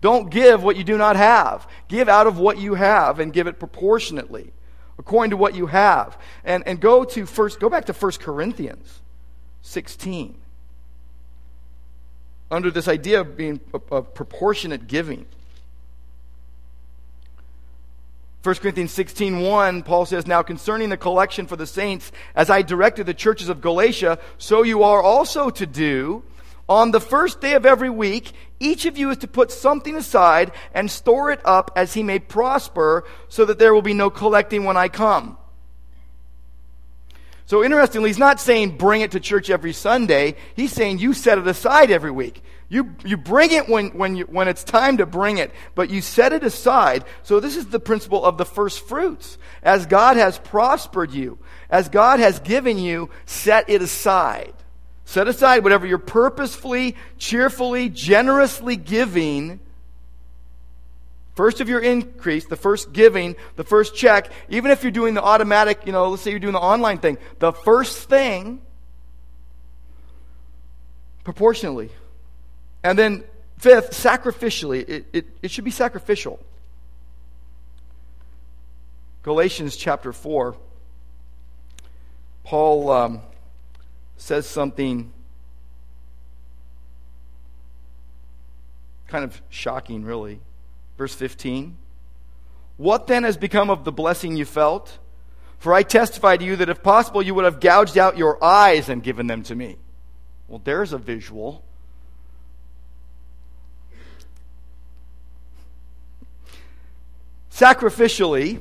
Don't 0.00 0.30
give 0.30 0.62
what 0.62 0.76
you 0.76 0.84
do 0.84 0.96
not 0.96 1.16
have. 1.16 1.68
Give 1.88 2.08
out 2.08 2.26
of 2.26 2.38
what 2.38 2.58
you 2.58 2.74
have 2.74 3.20
and 3.20 3.32
give 3.32 3.46
it 3.46 3.58
proportionately, 3.58 4.52
according 4.98 5.30
to 5.30 5.36
what 5.36 5.54
you 5.54 5.66
have. 5.66 6.18
And, 6.44 6.62
and 6.66 6.80
go 6.80 7.04
to 7.04 7.26
first, 7.26 7.60
go 7.60 7.68
back 7.68 7.86
to 7.86 7.92
1 7.92 8.12
Corinthians 8.12 9.00
16. 9.62 10.36
Under 12.50 12.70
this 12.70 12.88
idea 12.88 13.20
of 13.20 13.36
being 13.36 13.60
of 13.72 14.12
proportionate 14.14 14.88
giving. 14.88 15.26
1 18.42 18.54
Corinthians 18.54 18.90
16, 18.92 19.40
1, 19.40 19.82
Paul 19.82 20.06
says, 20.06 20.26
Now 20.26 20.40
concerning 20.40 20.88
the 20.88 20.96
collection 20.96 21.46
for 21.46 21.56
the 21.56 21.66
saints, 21.66 22.10
as 22.34 22.48
I 22.48 22.62
directed 22.62 23.04
the 23.04 23.12
churches 23.12 23.50
of 23.50 23.60
Galatia, 23.60 24.18
so 24.38 24.62
you 24.62 24.82
are 24.82 25.02
also 25.02 25.50
to 25.50 25.66
do. 25.66 26.22
On 26.66 26.90
the 26.90 27.00
first 27.00 27.42
day 27.42 27.52
of 27.52 27.66
every 27.66 27.90
week, 27.90 28.32
each 28.58 28.86
of 28.86 28.96
you 28.96 29.10
is 29.10 29.18
to 29.18 29.28
put 29.28 29.52
something 29.52 29.94
aside 29.94 30.52
and 30.72 30.90
store 30.90 31.30
it 31.30 31.40
up 31.44 31.70
as 31.76 31.92
he 31.92 32.02
may 32.02 32.18
prosper, 32.18 33.04
so 33.28 33.44
that 33.44 33.58
there 33.58 33.74
will 33.74 33.82
be 33.82 33.92
no 33.92 34.08
collecting 34.08 34.64
when 34.64 34.76
I 34.76 34.88
come. 34.88 35.36
So 37.50 37.64
interestingly, 37.64 38.10
he's 38.10 38.16
not 38.16 38.38
saying 38.38 38.76
bring 38.76 39.00
it 39.00 39.10
to 39.10 39.18
church 39.18 39.50
every 39.50 39.72
Sunday. 39.72 40.36
He's 40.54 40.72
saying 40.72 41.00
you 41.00 41.12
set 41.12 41.36
it 41.36 41.48
aside 41.48 41.90
every 41.90 42.12
week. 42.12 42.44
You, 42.68 42.94
you 43.04 43.16
bring 43.16 43.50
it 43.50 43.68
when, 43.68 43.88
when, 43.88 44.14
you, 44.14 44.24
when 44.26 44.46
it's 44.46 44.62
time 44.62 44.98
to 44.98 45.04
bring 45.04 45.38
it, 45.38 45.50
but 45.74 45.90
you 45.90 46.00
set 46.00 46.32
it 46.32 46.44
aside. 46.44 47.04
So 47.24 47.40
this 47.40 47.56
is 47.56 47.66
the 47.66 47.80
principle 47.80 48.24
of 48.24 48.38
the 48.38 48.44
first 48.44 48.86
fruits. 48.86 49.36
As 49.64 49.86
God 49.86 50.16
has 50.16 50.38
prospered 50.38 51.10
you, 51.10 51.40
as 51.68 51.88
God 51.88 52.20
has 52.20 52.38
given 52.38 52.78
you, 52.78 53.10
set 53.26 53.68
it 53.68 53.82
aside. 53.82 54.54
Set 55.04 55.26
aside 55.26 55.64
whatever 55.64 55.88
you're 55.88 55.98
purposefully, 55.98 56.94
cheerfully, 57.18 57.88
generously 57.88 58.76
giving. 58.76 59.58
First 61.40 61.62
of 61.62 61.70
your 61.70 61.80
increase, 61.80 62.44
the 62.44 62.54
first 62.54 62.92
giving, 62.92 63.34
the 63.56 63.64
first 63.64 63.94
check, 63.94 64.30
even 64.50 64.70
if 64.70 64.82
you're 64.82 64.92
doing 64.92 65.14
the 65.14 65.22
automatic, 65.22 65.86
you 65.86 65.92
know, 65.92 66.10
let's 66.10 66.20
say 66.20 66.32
you're 66.32 66.38
doing 66.38 66.52
the 66.52 66.60
online 66.60 66.98
thing, 66.98 67.16
the 67.38 67.50
first 67.50 68.10
thing, 68.10 68.60
proportionally. 71.24 71.88
And 72.84 72.98
then, 72.98 73.24
fifth, 73.56 73.92
sacrificially. 73.92 74.86
It, 74.86 75.06
it, 75.14 75.26
it 75.40 75.50
should 75.50 75.64
be 75.64 75.70
sacrificial. 75.70 76.38
Galatians 79.22 79.76
chapter 79.76 80.12
4, 80.12 80.54
Paul 82.44 82.90
um, 82.90 83.20
says 84.18 84.46
something 84.46 85.10
kind 89.08 89.24
of 89.24 89.40
shocking, 89.48 90.04
really. 90.04 90.40
Verse 91.00 91.14
15 91.14 91.78
What 92.76 93.06
then 93.06 93.24
has 93.24 93.38
become 93.38 93.70
of 93.70 93.84
the 93.84 93.90
blessing 93.90 94.36
you 94.36 94.44
felt? 94.44 94.98
For 95.58 95.72
I 95.72 95.82
testify 95.82 96.36
to 96.36 96.44
you 96.44 96.56
that 96.56 96.68
if 96.68 96.82
possible, 96.82 97.22
you 97.22 97.34
would 97.34 97.46
have 97.46 97.58
gouged 97.58 97.96
out 97.96 98.18
your 98.18 98.42
eyes 98.44 98.90
and 98.90 99.02
given 99.02 99.26
them 99.26 99.42
to 99.44 99.54
me. 99.54 99.78
Well, 100.46 100.60
there's 100.62 100.92
a 100.92 100.98
visual. 100.98 101.64
Sacrificially, 107.50 108.60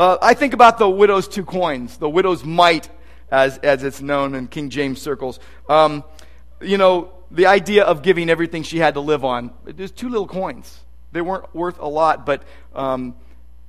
uh, 0.00 0.18
I 0.20 0.34
think 0.34 0.52
about 0.52 0.78
the 0.78 0.90
widow's 0.90 1.28
two 1.28 1.44
coins, 1.44 1.98
the 1.98 2.10
widow's 2.10 2.42
mite 2.42 2.88
as, 3.30 3.58
as 3.58 3.84
it's 3.84 4.00
known 4.00 4.34
in 4.34 4.48
King 4.48 4.68
James 4.68 5.00
circles. 5.00 5.38
Um, 5.68 6.02
you 6.60 6.76
know, 6.76 7.12
the 7.30 7.46
idea 7.46 7.84
of 7.84 8.02
giving 8.02 8.28
everything 8.28 8.64
she 8.64 8.78
had 8.78 8.94
to 8.94 9.00
live 9.00 9.24
on. 9.24 9.52
There's 9.64 9.92
two 9.92 10.08
little 10.08 10.26
coins. 10.26 10.80
They 11.12 11.20
weren't 11.20 11.54
worth 11.54 11.78
a 11.78 11.88
lot, 11.88 12.26
but 12.26 12.42
um, 12.74 13.14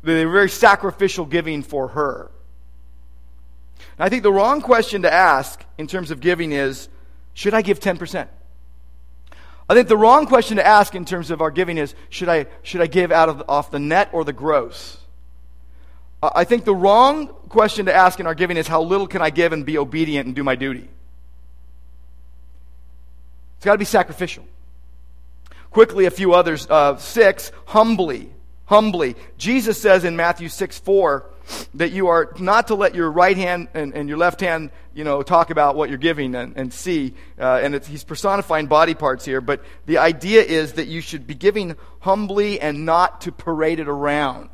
they 0.04 0.26
were 0.26 0.32
very 0.32 0.50
sacrificial 0.50 1.26
giving 1.26 1.64
for 1.64 1.90
her. 1.90 2.32
And 3.98 4.06
I 4.06 4.10
think 4.10 4.24
the 4.24 4.32
wrong 4.32 4.62
question 4.62 5.04
to 5.04 5.14
ask 5.14 5.64
in 5.78 5.88
terms 5.88 6.12
of 6.12 6.20
giving 6.20 6.52
is 6.52 6.90
should 7.34 7.54
I 7.54 7.62
give 7.62 7.80
10%? 7.80 8.28
I 9.70 9.74
think 9.74 9.88
the 9.88 9.98
wrong 9.98 10.26
question 10.26 10.58
to 10.58 10.66
ask 10.66 10.96
in 10.96 11.06
terms 11.06 11.32
of 11.32 11.42
our 11.42 11.52
giving 11.52 11.78
is 11.78 11.94
should 12.10 12.28
I, 12.28 12.48
should 12.64 12.82
I 12.82 12.88
give 12.88 13.12
out 13.12 13.30
of, 13.30 13.44
off 13.48 13.72
the 13.72 13.80
net 13.80 14.10
or 14.12 14.26
the 14.26 14.34
gross? 14.34 14.98
I 16.22 16.44
think 16.44 16.66
the 16.66 16.76
wrong 16.76 17.28
question 17.48 17.86
to 17.86 17.94
ask 17.94 18.20
in 18.20 18.28
our 18.28 18.36
giving 18.36 18.58
is 18.58 18.68
how 18.68 18.82
little 18.82 19.08
can 19.08 19.22
I 19.22 19.30
give 19.30 19.54
and 19.54 19.66
be 19.66 19.78
obedient 19.78 20.26
and 20.26 20.36
do 20.36 20.44
my 20.44 20.56
duty? 20.56 20.90
It's 23.58 23.66
got 23.66 23.74
to 23.74 23.78
be 23.78 23.86
sacrificial. 23.86 24.46
Quickly, 25.72 26.06
a 26.06 26.12
few 26.12 26.34
others. 26.34 26.68
Uh, 26.70 26.98
six, 26.98 27.52
humbly. 27.66 28.30
Humbly. 28.66 29.16
Jesus 29.38 29.82
says 29.82 30.04
in 30.04 30.16
Matthew 30.16 30.50
6 30.50 30.80
4 30.80 31.26
that 31.76 31.92
you 31.92 32.08
are 32.08 32.34
not 32.40 32.68
to 32.68 32.76
let 32.76 32.96
your 32.96 33.12
right 33.12 33.36
hand 33.36 33.68
and, 33.74 33.94
and 33.94 34.08
your 34.08 34.18
left 34.18 34.42
hand, 34.42 34.72
you 34.94 35.04
know, 35.04 35.24
talk 35.24 35.50
about 35.50 35.76
what 35.76 35.90
you're 35.90 35.98
giving 35.98 36.36
and, 36.36 36.56
and 36.56 36.74
see. 36.74 37.14
Uh, 37.40 37.60
and 37.64 37.84
he's 37.86 38.04
personifying 38.04 38.68
body 38.68 38.94
parts 38.94 39.26
here, 39.26 39.42
but 39.42 39.64
the 39.86 39.98
idea 39.98 40.42
is 40.42 40.74
that 40.74 40.88
you 40.88 41.02
should 41.02 41.26
be 41.26 41.34
giving 41.34 41.76
humbly 42.00 42.60
and 42.60 42.86
not 42.86 43.22
to 43.22 43.32
parade 43.32 43.80
it 43.80 43.88
around. 43.88 44.50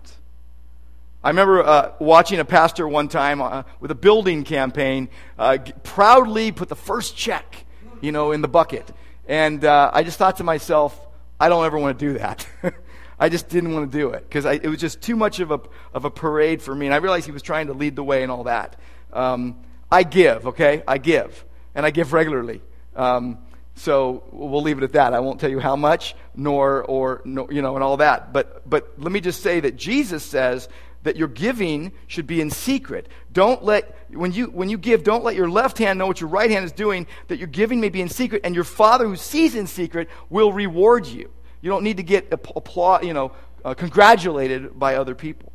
I 1.24 1.30
remember 1.30 1.64
uh, 1.64 1.92
watching 2.00 2.40
a 2.40 2.46
pastor 2.46 2.88
one 2.88 3.08
time 3.08 3.42
uh, 3.42 3.64
with 3.80 3.90
a 3.90 3.96
building 3.96 4.44
campaign 4.44 5.10
uh, 5.40 5.58
proudly 5.84 6.52
put 6.52 6.70
the 6.70 6.76
first 6.76 7.18
check, 7.18 7.66
you 8.00 8.12
know, 8.12 8.32
in 8.32 8.42
the 8.42 8.48
bucket. 8.48 8.90
And 9.28 9.66
uh, 9.66 9.90
I 9.92 10.04
just 10.04 10.20
thought 10.20 10.38
to 10.38 10.44
myself, 10.44 11.00
I 11.40 11.50
don't 11.50 11.66
ever 11.66 11.78
want 11.78 12.00
to 12.00 12.06
do 12.06 12.20
that. 12.20 12.48
I 13.20 13.30
just 13.30 13.48
didn't 13.48 13.74
want 13.74 13.92
to 13.92 13.98
do 13.98 14.10
it 14.10 14.24
because 14.24 14.46
it 14.46 14.68
was 14.68 14.80
just 14.80 15.02
too 15.02 15.16
much 15.16 15.40
of 15.40 15.52
a, 15.52 15.60
of 15.94 16.06
a 16.06 16.10
parade 16.10 16.62
for 16.62 16.76
me. 16.76 16.86
And 16.86 16.94
I 16.94 16.98
realized 16.98 17.26
he 17.26 17.32
was 17.32 17.42
trying 17.42 17.68
to 17.68 17.74
lead 17.74 17.96
the 17.96 18.04
way 18.04 18.24
and 18.24 18.32
all 18.32 18.44
that. 18.44 18.76
Um, 19.14 19.58
I 19.92 20.04
give, 20.04 20.48
okay? 20.48 20.84
I 20.88 20.98
give. 20.98 21.46
And 21.74 21.86
I 21.86 21.92
give 21.92 22.14
regularly. 22.14 22.62
Um, 22.96 23.38
so 23.76 24.24
we'll 24.32 24.62
leave 24.62 24.78
it 24.78 24.84
at 24.84 24.94
that. 24.94 25.14
I 25.14 25.20
won't 25.20 25.40
tell 25.40 25.50
you 25.50 25.60
how 25.60 25.76
much, 25.76 26.16
nor, 26.36 26.84
or, 26.84 27.22
nor, 27.26 27.52
you 27.52 27.62
know, 27.62 27.76
and 27.76 27.84
all 27.84 27.98
that. 27.98 28.32
But, 28.32 28.70
but 28.70 28.94
let 28.98 29.12
me 29.12 29.20
just 29.20 29.42
say 29.42 29.60
that 29.62 29.76
Jesus 29.76 30.24
says 30.24 30.70
that 31.06 31.16
your 31.16 31.28
giving 31.28 31.92
should 32.08 32.26
be 32.26 32.42
in 32.42 32.50
secret. 32.50 33.08
Don't 33.32 33.64
let, 33.64 33.96
when 34.10 34.34
you, 34.34 34.48
when 34.48 34.70
you 34.70 34.78
give, 34.78 35.04
don't 35.04 35.24
let 35.24 35.36
your 35.36 35.48
left 35.48 35.78
hand 35.78 36.00
know 36.00 36.08
what 36.08 36.20
your 36.20 36.30
right 36.30 36.50
hand 36.50 36.66
is 36.66 36.72
doing, 36.72 37.06
that 37.28 37.38
your 37.38 37.48
giving 37.48 37.80
may 37.80 37.90
be 37.90 38.02
in 38.02 38.10
secret, 38.10 38.42
and 38.44 38.56
your 38.56 38.64
Father 38.64 39.08
who 39.08 39.16
sees 39.16 39.54
in 39.54 39.68
secret 39.68 40.10
will 40.32 40.52
reward 40.52 41.06
you. 41.06 41.30
You 41.62 41.70
don't 41.70 41.84
need 41.84 41.98
to 41.98 42.04
get 42.04 42.34
applaud, 42.34 43.06
you 43.06 43.14
know, 43.14 43.34
uh, 43.64 43.76
congratulated 43.76 44.78
by 44.80 44.96
other 44.96 45.14
people. 45.14 45.54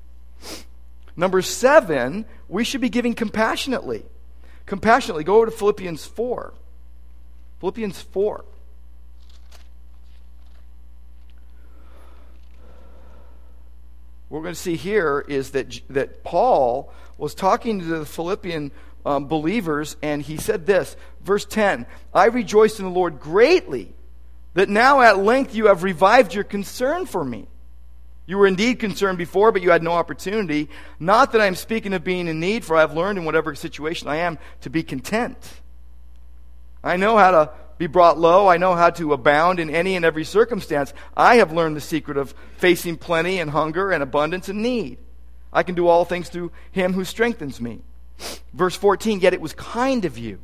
Number 1.17 1.43
seven, 1.43 2.27
we 2.49 2.63
should 2.63 2.81
be 2.81 2.89
giving 2.89 3.15
compassionately. 3.15 4.05
Compassionately. 4.67 5.25
Go 5.25 5.39
over 5.39 5.47
to 5.47 5.53
Philippians 5.53 6.07
4. 6.07 6.55
Philippians 7.59 8.01
4. 8.01 8.45
We're 14.31 14.43
going 14.43 14.55
to 14.55 14.61
see 14.61 14.77
here 14.77 15.25
is 15.29 15.51
that, 15.51 15.81
that 15.91 16.23
Paul 16.23 16.93
was 17.19 17.35
talking 17.35 17.81
to 17.81 17.85
the 17.85 18.07
Philippian 18.07 18.71
um, 19.05 19.27
believers, 19.27 19.97
and 20.03 20.23
he 20.23 20.37
said 20.37 20.67
this, 20.67 20.97
verse 21.23 21.45
10 21.45 21.85
I 22.15 22.27
rejoice 22.27 22.79
in 22.79 22.87
the 22.87 22.91
Lord 22.91 23.21
greatly 23.21 23.93
that 24.55 24.69
now 24.69 25.01
at 25.01 25.19
length 25.19 25.55
you 25.55 25.67
have 25.67 25.83
revived 25.83 26.35
your 26.35 26.45
concern 26.45 27.07
for 27.07 27.25
me. 27.25 27.47
You 28.27 28.39
were 28.39 28.47
indeed 28.47 28.79
concerned 28.79 29.19
before, 29.19 29.51
but 29.51 29.63
you 29.63 29.71
had 29.71 29.83
no 29.83 29.93
opportunity. 29.93 30.69
Not 31.01 31.33
that 31.33 31.41
I 31.41 31.47
am 31.47 31.57
speaking 31.57 31.93
of 31.93 32.05
being 32.05 32.29
in 32.29 32.39
need, 32.39 32.65
for 32.65 32.77
I 32.77 32.81
have 32.81 32.95
learned 32.95 33.19
in 33.19 33.25
whatever 33.25 33.55
situation 33.57 34.07
I 34.09 34.17
am 34.17 34.39
to 34.61 34.71
be 34.71 34.85
content. 34.85 35.61
I 36.83 36.97
know 36.97 37.17
how 37.17 37.31
to 37.33 37.53
be 37.81 37.87
brought 37.87 38.19
low. 38.19 38.47
I 38.47 38.59
know 38.59 38.75
how 38.75 38.91
to 38.91 39.15
abound 39.15 39.59
in 39.59 39.71
any 39.71 39.97
and 39.97 40.05
every 40.05 40.23
circumstance. 40.23 40.93
I 41.17 41.37
have 41.37 41.51
learned 41.51 41.77
the 41.77 41.81
secret 41.81 42.19
of 42.19 42.35
facing 42.59 42.99
plenty 42.99 43.41
and 43.41 43.51
hunger 43.51 43.91
and 43.91 44.03
abundance 44.03 44.51
and 44.51 44.63
need. 44.63 44.99
I 45.51 45.63
can 45.63 45.75
do 45.75 45.89
all 45.89 46.05
things 46.05 46.29
through 46.29 46.53
him 46.73 46.93
who 46.93 47.07
strengthens 47.07 47.59
me. 47.59 47.81
Verse 48.53 48.77
14, 48.77 49.21
yet 49.21 49.33
it 49.33 49.41
was 49.41 49.55
kind 49.55 50.05
of 50.05 50.19
you 50.19 50.41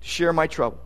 to 0.00 0.08
share 0.08 0.32
my 0.32 0.48
trouble. 0.48 0.80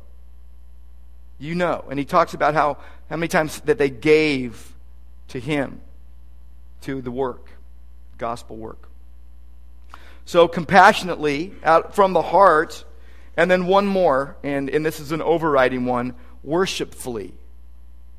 You 1.38 1.54
know. 1.54 1.86
And 1.88 1.98
he 1.98 2.04
talks 2.04 2.34
about 2.34 2.52
how, 2.52 2.76
how 3.08 3.16
many 3.16 3.28
times 3.28 3.58
that 3.60 3.78
they 3.78 3.88
gave 3.88 4.74
to 5.28 5.40
him, 5.40 5.80
to 6.82 7.00
the 7.00 7.10
work, 7.10 7.48
gospel 8.18 8.58
work. 8.58 8.90
So 10.26 10.48
compassionately, 10.48 11.54
out 11.64 11.94
from 11.94 12.12
the 12.12 12.20
heart, 12.20 12.84
and 13.36 13.50
then 13.50 13.66
one 13.66 13.86
more, 13.86 14.36
and, 14.42 14.68
and 14.68 14.84
this 14.84 15.00
is 15.00 15.12
an 15.12 15.22
overriding 15.22 15.84
one 15.86 16.14
worshipfully. 16.42 17.34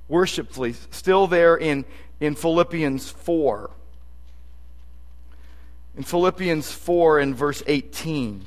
worshipfully. 0.07 0.73
Still 0.91 1.27
there 1.27 1.55
in, 1.55 1.85
in 2.19 2.35
Philippians 2.35 3.09
4. 3.09 3.69
In 5.95 6.03
Philippians 6.03 6.71
4 6.71 7.19
in 7.19 7.35
verse 7.35 7.61
18. 7.67 8.45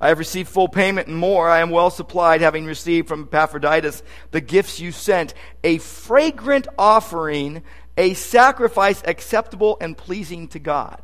I 0.00 0.08
have 0.08 0.18
received 0.18 0.48
full 0.48 0.68
payment 0.68 1.08
and 1.08 1.16
more. 1.16 1.48
I 1.48 1.60
am 1.60 1.70
well 1.70 1.90
supplied, 1.90 2.40
having 2.40 2.66
received 2.66 3.08
from 3.08 3.24
Epaphroditus 3.24 4.02
the 4.30 4.40
gifts 4.40 4.78
you 4.78 4.92
sent, 4.92 5.34
a 5.64 5.78
fragrant 5.78 6.68
offering, 6.78 7.62
a 7.96 8.14
sacrifice 8.14 9.02
acceptable 9.04 9.76
and 9.80 9.96
pleasing 9.96 10.46
to 10.48 10.60
God. 10.60 11.02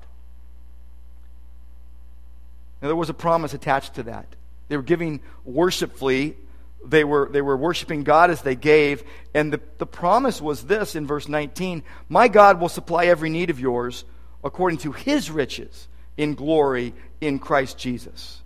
Now, 2.84 2.88
there 2.88 2.96
was 2.96 3.08
a 3.08 3.14
promise 3.14 3.54
attached 3.54 3.94
to 3.94 4.02
that. 4.02 4.26
They 4.68 4.76
were 4.76 4.82
giving 4.82 5.22
worshipfully. 5.46 6.36
They 6.84 7.02
were, 7.02 7.30
they 7.32 7.40
were 7.40 7.56
worshiping 7.56 8.04
God 8.04 8.30
as 8.30 8.42
they 8.42 8.56
gave. 8.56 9.04
And 9.32 9.50
the, 9.50 9.60
the 9.78 9.86
promise 9.86 10.38
was 10.38 10.64
this 10.64 10.94
in 10.94 11.06
verse 11.06 11.26
19 11.26 11.82
My 12.10 12.28
God 12.28 12.60
will 12.60 12.68
supply 12.68 13.06
every 13.06 13.30
need 13.30 13.48
of 13.48 13.58
yours 13.58 14.04
according 14.44 14.80
to 14.80 14.92
his 14.92 15.30
riches 15.30 15.88
in 16.18 16.34
glory 16.34 16.92
in 17.22 17.38
Christ 17.38 17.78
Jesus. 17.78 18.42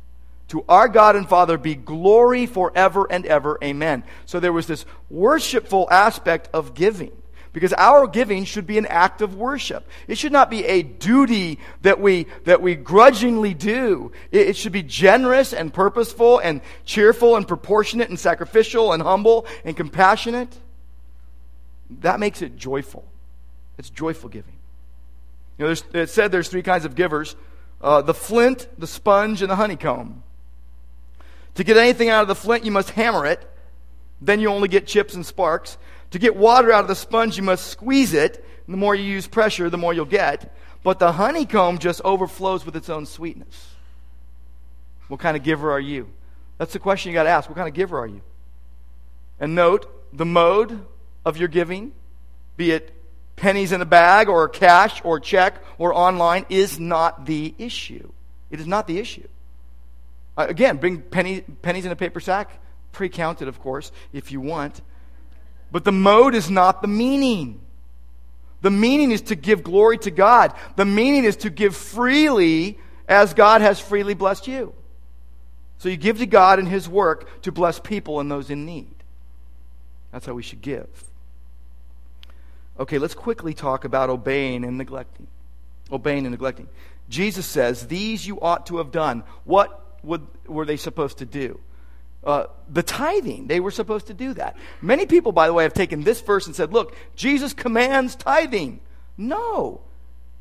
To 0.51 0.64
our 0.68 0.87
God 0.87 1.16
and 1.16 1.29
Father 1.29 1.59
be 1.59 1.74
glory 1.74 2.46
forever 2.46 3.11
and 3.11 3.27
ever. 3.27 3.59
Amen. 3.61 4.05
So 4.24 4.38
there 4.38 4.53
was 4.53 4.68
this 4.68 4.87
worshipful 5.11 5.88
aspect 5.90 6.48
of 6.55 6.74
giving. 6.74 7.11
Because 7.52 7.72
our 7.72 8.06
giving 8.06 8.44
should 8.44 8.66
be 8.66 8.78
an 8.78 8.87
act 8.87 9.22
of 9.22 9.34
worship. 9.34 9.88
It 10.06 10.18
should 10.18 10.32
not 10.32 10.50
be 10.50 10.64
a 10.64 10.82
duty 10.82 11.58
that 11.82 12.00
we, 12.00 12.26
that 12.44 12.61
we 12.61 12.74
grudgingly 12.74 13.54
do. 13.54 14.12
It, 14.30 14.48
it 14.48 14.56
should 14.56 14.72
be 14.72 14.82
generous 14.82 15.52
and 15.52 15.72
purposeful 15.72 16.38
and 16.38 16.61
cheerful 16.84 17.37
and 17.37 17.48
proportionate 17.48 18.08
and 18.08 18.18
sacrificial 18.18 18.92
and 18.92 19.02
humble 19.02 19.46
and 19.64 19.76
compassionate. 19.76 20.54
That 22.00 22.20
makes 22.20 22.42
it 22.42 22.56
joyful. 22.56 23.04
It's 23.78 23.90
joyful 23.90 24.28
giving. 24.28 24.54
You 25.56 25.66
know, 25.66 25.74
it 25.94 26.11
said 26.11 26.30
there's 26.30 26.48
three 26.48 26.62
kinds 26.62 26.84
of 26.84 26.94
givers 26.94 27.34
uh, 27.80 28.02
the 28.02 28.14
flint, 28.14 28.68
the 28.76 28.87
sponge, 28.87 29.40
and 29.40 29.50
the 29.50 29.56
honeycomb. 29.56 30.22
To 31.54 31.64
get 31.64 31.76
anything 31.76 32.08
out 32.08 32.22
of 32.22 32.28
the 32.28 32.34
flint, 32.34 32.64
you 32.64 32.70
must 32.70 32.90
hammer 32.90 33.24
it. 33.26 33.48
Then 34.20 34.40
you 34.40 34.48
only 34.48 34.68
get 34.68 34.87
chips 34.87 35.14
and 35.14 35.24
sparks. 35.24 35.78
To 36.12 36.18
get 36.18 36.36
water 36.36 36.72
out 36.72 36.82
of 36.82 36.88
the 36.88 36.94
sponge, 36.94 37.36
you 37.36 37.42
must 37.42 37.66
squeeze 37.66 38.14
it. 38.14 38.44
And 38.66 38.72
the 38.74 38.78
more 38.78 38.94
you 38.94 39.04
use 39.04 39.26
pressure, 39.26 39.68
the 39.70 39.78
more 39.78 39.92
you'll 39.92 40.04
get. 40.04 40.54
But 40.82 40.98
the 40.98 41.12
honeycomb 41.12 41.78
just 41.78 42.00
overflows 42.04 42.64
with 42.64 42.76
its 42.76 42.88
own 42.88 43.06
sweetness. 43.06 43.74
What 45.08 45.20
kind 45.20 45.36
of 45.36 45.42
giver 45.42 45.72
are 45.72 45.80
you? 45.80 46.08
That's 46.58 46.72
the 46.72 46.78
question 46.78 47.10
you 47.10 47.14
got 47.14 47.24
to 47.24 47.30
ask. 47.30 47.48
What 47.48 47.56
kind 47.56 47.68
of 47.68 47.74
giver 47.74 47.98
are 47.98 48.06
you? 48.06 48.20
And 49.40 49.54
note 49.54 49.86
the 50.12 50.26
mode 50.26 50.86
of 51.24 51.36
your 51.36 51.48
giving, 51.48 51.92
be 52.56 52.72
it 52.72 52.92
pennies 53.36 53.72
in 53.72 53.80
a 53.80 53.86
bag 53.86 54.28
or 54.28 54.48
cash 54.48 55.00
or 55.04 55.20
check 55.20 55.62
or 55.78 55.94
online, 55.94 56.44
is 56.48 56.78
not 56.78 57.26
the 57.26 57.54
issue. 57.58 58.10
It 58.50 58.60
is 58.60 58.66
not 58.66 58.86
the 58.86 58.98
issue. 58.98 59.28
Uh, 60.36 60.46
again, 60.48 60.76
bring 60.76 61.00
penny, 61.00 61.42
pennies 61.62 61.84
in 61.84 61.92
a 61.92 61.96
paper 61.96 62.20
sack, 62.20 62.50
pre 62.92 63.08
counted, 63.08 63.48
of 63.48 63.60
course, 63.60 63.92
if 64.12 64.32
you 64.32 64.40
want. 64.40 64.80
But 65.70 65.85
the 65.85 65.92
mode 65.92 66.35
is 66.35 66.50
not 66.50 66.83
the 66.83 66.88
meaning. 66.88 67.61
The 68.62 68.70
meaning 68.70 69.12
is 69.12 69.22
to 69.22 69.37
give 69.37 69.62
glory 69.62 69.98
to 69.98 70.11
God. 70.11 70.54
The 70.76 70.85
meaning 70.85 71.24
is 71.24 71.37
to 71.38 71.50
give 71.50 71.76
freely 71.76 72.78
as 73.07 73.35
God 73.35 73.61
has 73.61 73.78
freely 73.78 74.14
blessed 74.14 74.46
you. 74.46 74.74
So 75.78 75.88
you 75.88 75.96
give 75.96 76.18
to 76.18 76.26
God 76.26 76.59
and 76.59 76.66
His 76.66 76.88
work 76.88 77.42
to 77.42 77.52
bless 77.52 77.78
people 77.78 78.20
and 78.20 78.31
those 78.31 78.50
in 78.50 78.66
need. 78.66 78.94
That's 80.12 80.26
how 80.26 80.35
we 80.35 80.42
should 80.42 80.61
give. 80.61 80.88
Okay, 82.78 82.98
let's 82.98 83.14
quickly 83.14 83.54
talk 83.54 83.85
about 83.85 84.11
obeying 84.11 84.64
and 84.64 84.78
neglecting. 84.78 85.26
Obeying 85.90 86.26
and 86.26 86.33
neglecting. 86.33 86.68
Jesus 87.09 87.46
says, 87.46 87.87
These 87.87 88.26
you 88.26 88.40
ought 88.40 88.66
to 88.66 88.78
have 88.78 88.90
done. 88.90 89.22
What 89.44 89.98
would, 90.02 90.26
were 90.46 90.64
they 90.64 90.76
supposed 90.76 91.18
to 91.18 91.24
do? 91.24 91.61
Uh, 92.24 92.46
the 92.68 92.83
tithing. 92.83 93.46
They 93.46 93.61
were 93.61 93.70
supposed 93.70 94.09
to 94.09 94.14
do 94.14 94.35
that. 94.35 94.57
Many 94.83 95.07
people, 95.07 95.33
by 95.33 95.46
the 95.46 95.52
way, 95.54 95.62
have 95.62 95.72
taken 95.72 96.02
this 96.02 96.20
verse 96.20 96.46
and 96.46 96.54
said, 96.54 96.72
look, 96.72 96.96
Jesus 97.14 97.54
commands 97.54 98.16
tithing. 98.16 98.81
No. 99.16 99.81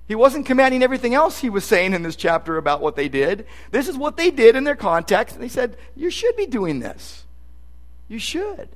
He 0.07 0.15
wasn't 0.15 0.45
commanding 0.45 0.83
everything 0.83 1.13
else 1.13 1.39
he 1.39 1.49
was 1.49 1.65
saying 1.65 1.93
in 1.93 2.01
this 2.01 2.15
chapter 2.15 2.57
about 2.57 2.81
what 2.81 2.95
they 2.95 3.09
did. 3.09 3.45
This 3.71 3.87
is 3.87 3.97
what 3.97 4.17
they 4.17 4.31
did 4.31 4.55
in 4.55 4.63
their 4.63 4.75
context. 4.75 5.35
And 5.35 5.43
they 5.43 5.49
said, 5.49 5.77
you 5.95 6.09
should 6.09 6.35
be 6.35 6.47
doing 6.47 6.79
this. 6.79 7.25
You 8.07 8.19
should. 8.19 8.69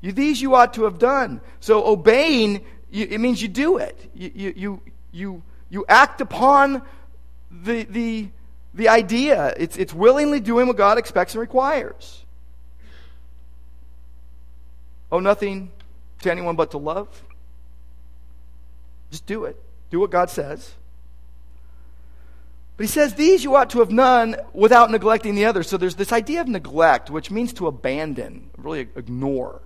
You, 0.00 0.12
these 0.12 0.42
you 0.42 0.54
ought 0.54 0.74
to 0.74 0.84
have 0.84 0.98
done. 0.98 1.40
So 1.60 1.86
obeying, 1.86 2.64
you, 2.90 3.06
it 3.08 3.18
means 3.18 3.40
you 3.40 3.48
do 3.48 3.78
it. 3.78 4.10
You, 4.14 4.30
you, 4.34 4.52
you, 4.56 4.82
you, 5.12 5.42
you 5.70 5.84
act 5.88 6.20
upon 6.20 6.82
the, 7.50 7.84
the, 7.84 8.28
the 8.78 8.88
idea. 8.88 9.52
It's, 9.56 9.76
it's 9.76 9.92
willingly 9.92 10.38
doing 10.38 10.68
what 10.68 10.76
God 10.76 10.98
expects 10.98 11.34
and 11.34 11.40
requires. 11.40 12.24
Oh, 15.10 15.18
nothing 15.18 15.72
to 16.22 16.30
anyone 16.30 16.54
but 16.54 16.70
to 16.70 16.78
love. 16.78 17.08
Just 19.10 19.26
do 19.26 19.44
it. 19.46 19.60
Do 19.90 19.98
what 19.98 20.10
God 20.10 20.30
says. 20.30 20.74
But 22.76 22.84
he 22.84 22.88
says, 22.88 23.14
These 23.14 23.42
you 23.42 23.56
ought 23.56 23.70
to 23.70 23.80
have 23.80 23.94
done 23.94 24.36
without 24.52 24.92
neglecting 24.92 25.34
the 25.34 25.46
others. 25.46 25.68
So 25.68 25.76
there's 25.76 25.96
this 25.96 26.12
idea 26.12 26.40
of 26.40 26.46
neglect, 26.46 27.10
which 27.10 27.32
means 27.32 27.52
to 27.54 27.66
abandon, 27.66 28.50
really 28.56 28.80
ignore. 28.94 29.60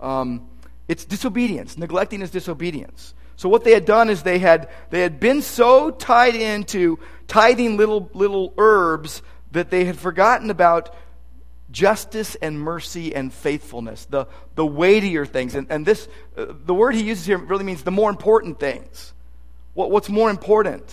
Um, 0.00 0.48
it's 0.88 1.04
disobedience. 1.04 1.78
Neglecting 1.78 2.22
is 2.22 2.32
disobedience. 2.32 3.14
So 3.38 3.48
what 3.48 3.62
they 3.62 3.70
had 3.70 3.84
done 3.84 4.10
is 4.10 4.24
they 4.24 4.40
had, 4.40 4.68
they 4.90 5.00
had 5.00 5.20
been 5.20 5.42
so 5.42 5.92
tied 5.92 6.34
into 6.34 6.98
tithing 7.28 7.76
little, 7.76 8.10
little 8.12 8.52
herbs 8.58 9.22
that 9.52 9.70
they 9.70 9.84
had 9.84 9.96
forgotten 9.96 10.50
about 10.50 10.92
justice 11.70 12.34
and 12.34 12.60
mercy 12.60 13.14
and 13.14 13.32
faithfulness, 13.32 14.06
the, 14.06 14.26
the 14.56 14.66
weightier 14.66 15.24
things. 15.24 15.54
And, 15.54 15.68
and 15.70 15.86
this, 15.86 16.08
uh, 16.36 16.46
the 16.66 16.74
word 16.74 16.96
he 16.96 17.04
uses 17.04 17.26
here 17.26 17.38
really 17.38 17.62
means 17.62 17.84
the 17.84 17.92
more 17.92 18.10
important 18.10 18.58
things. 18.58 19.14
What, 19.72 19.92
what's 19.92 20.08
more 20.08 20.30
important? 20.30 20.92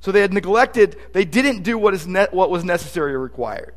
So 0.00 0.12
they 0.12 0.22
had 0.22 0.32
neglected, 0.32 0.96
they 1.12 1.26
didn't 1.26 1.64
do 1.64 1.76
what, 1.76 1.92
is 1.92 2.06
ne- 2.06 2.28
what 2.30 2.48
was 2.48 2.64
necessary 2.64 3.12
or 3.12 3.18
required. 3.18 3.74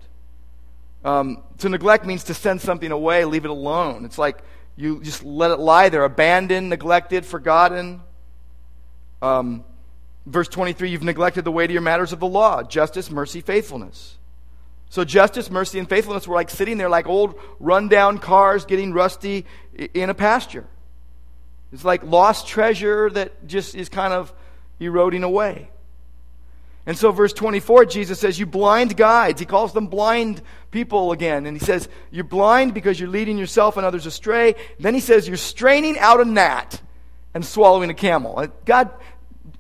Um, 1.04 1.44
to 1.58 1.68
neglect 1.68 2.06
means 2.06 2.24
to 2.26 2.34
send 2.34 2.62
something 2.62 2.92
away, 2.92 3.26
leave 3.26 3.44
it 3.44 3.52
alone. 3.52 4.06
It's 4.06 4.18
like 4.18 4.38
you 4.80 5.02
just 5.04 5.26
let 5.26 5.52
it 5.52 5.60
lie 5.60 5.90
there, 5.90 6.06
abandoned, 6.06 6.70
neglected, 6.70 7.26
forgotten. 7.26 8.00
Um, 9.22 9.66
verse 10.26 10.48
23 10.48 10.90
you've 10.90 11.04
neglected 11.04 11.44
the 11.44 11.52
weightier 11.52 11.82
matters 11.82 12.14
of 12.14 12.22
the 12.22 12.28
law 12.28 12.64
justice, 12.64 13.12
mercy, 13.12 13.42
faithfulness. 13.42 14.16
So, 14.90 15.04
justice, 15.04 15.52
mercy, 15.52 15.80
and 15.80 15.88
faithfulness 15.88 16.28
were 16.30 16.36
like 16.36 16.50
sitting 16.50 16.78
there 16.78 16.88
like 16.88 17.08
old 17.08 17.36
rundown 17.60 18.20
cars 18.20 18.64
getting 18.64 18.94
rusty 18.94 19.46
in 19.94 20.10
a 20.10 20.14
pasture. 20.14 20.66
It's 21.74 21.84
like 21.84 22.02
lost 22.04 22.48
treasure 22.48 23.10
that 23.10 23.48
just 23.48 23.76
is 23.76 23.90
kind 23.90 24.14
of 24.14 24.34
eroding 24.80 25.24
away. 25.24 25.70
And 26.86 26.98
so, 26.98 27.12
verse 27.12 27.34
24, 27.34 27.86
Jesus 27.86 28.20
says, 28.20 28.40
You 28.40 28.46
blind 28.46 28.98
guides. 28.98 29.40
He 29.40 29.46
calls 29.46 29.74
them 29.74 29.88
blind 29.88 30.42
people 30.72 31.12
again. 31.12 31.46
And 31.46 31.58
he 31.58 31.64
says, 31.64 31.88
You're 32.10 32.24
blind 32.24 32.74
because 32.74 33.00
you're 33.00 33.10
leading 33.10 33.38
yourself 33.38 33.78
and 33.78 33.86
others 33.86 34.06
astray. 34.06 34.56
Then 34.80 34.94
he 34.94 35.00
says, 35.00 35.28
You're 35.28 35.38
straining 35.38 36.00
out 36.00 36.20
a 36.20 36.26
gnat 36.26 36.82
and 37.34 37.46
swallowing 37.46 37.90
a 37.90 37.94
camel. 37.94 38.48
God 38.66 38.90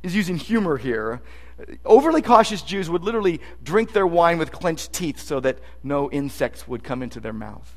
is 0.01 0.15
using 0.15 0.38
humor 0.38 0.77
here. 0.77 1.21
Overly 1.86 2.21
cautious 2.21 2.62
Jews 2.62 2.89
would 2.89 3.03
literally 3.03 3.41
drink 3.62 3.91
their 3.91 4.08
wine 4.08 4.38
with 4.38 4.51
clenched 4.51 4.93
teeth 4.93 5.19
so 5.19 5.39
that 5.41 5.60
no 5.84 6.10
insects 6.10 6.67
would 6.67 6.84
come 6.84 7.03
into 7.03 7.19
their 7.19 7.34
mouth. 7.34 7.75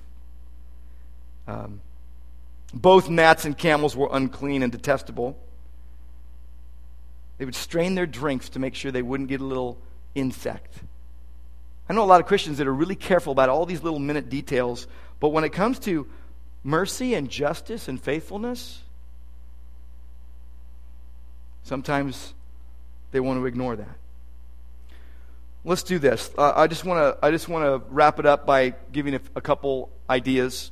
Um, 1.48 1.80
both 2.72 3.10
gnats 3.10 3.44
and 3.44 3.58
camels 3.58 3.96
were 3.96 4.08
unclean 4.12 4.62
and 4.62 4.70
detestable. 4.70 5.36
They 7.42 7.44
would 7.44 7.56
strain 7.56 7.96
their 7.96 8.06
drinks 8.06 8.50
to 8.50 8.60
make 8.60 8.76
sure 8.76 8.92
they 8.92 9.02
wouldn't 9.02 9.28
get 9.28 9.40
a 9.40 9.44
little 9.44 9.76
insect. 10.14 10.76
I 11.88 11.92
know 11.92 12.04
a 12.04 12.06
lot 12.06 12.20
of 12.20 12.28
Christians 12.28 12.58
that 12.58 12.68
are 12.68 12.72
really 12.72 12.94
careful 12.94 13.32
about 13.32 13.48
all 13.48 13.66
these 13.66 13.82
little 13.82 13.98
minute 13.98 14.28
details, 14.28 14.86
but 15.18 15.30
when 15.30 15.42
it 15.42 15.48
comes 15.48 15.80
to 15.80 16.06
mercy 16.62 17.14
and 17.14 17.28
justice 17.28 17.88
and 17.88 18.00
faithfulness, 18.00 18.82
sometimes 21.64 22.32
they 23.10 23.18
want 23.18 23.40
to 23.40 23.46
ignore 23.46 23.74
that. 23.74 23.96
Let's 25.64 25.82
do 25.82 25.98
this. 25.98 26.30
Uh, 26.38 26.52
I 26.54 26.68
just 26.68 26.84
want 26.84 27.00
to 27.00 27.26
I 27.26 27.32
just 27.32 27.48
want 27.48 27.64
to 27.64 27.92
wrap 27.92 28.20
it 28.20 28.24
up 28.24 28.46
by 28.46 28.74
giving 28.92 29.16
a, 29.16 29.20
a 29.34 29.40
couple 29.40 29.90
ideas. 30.08 30.70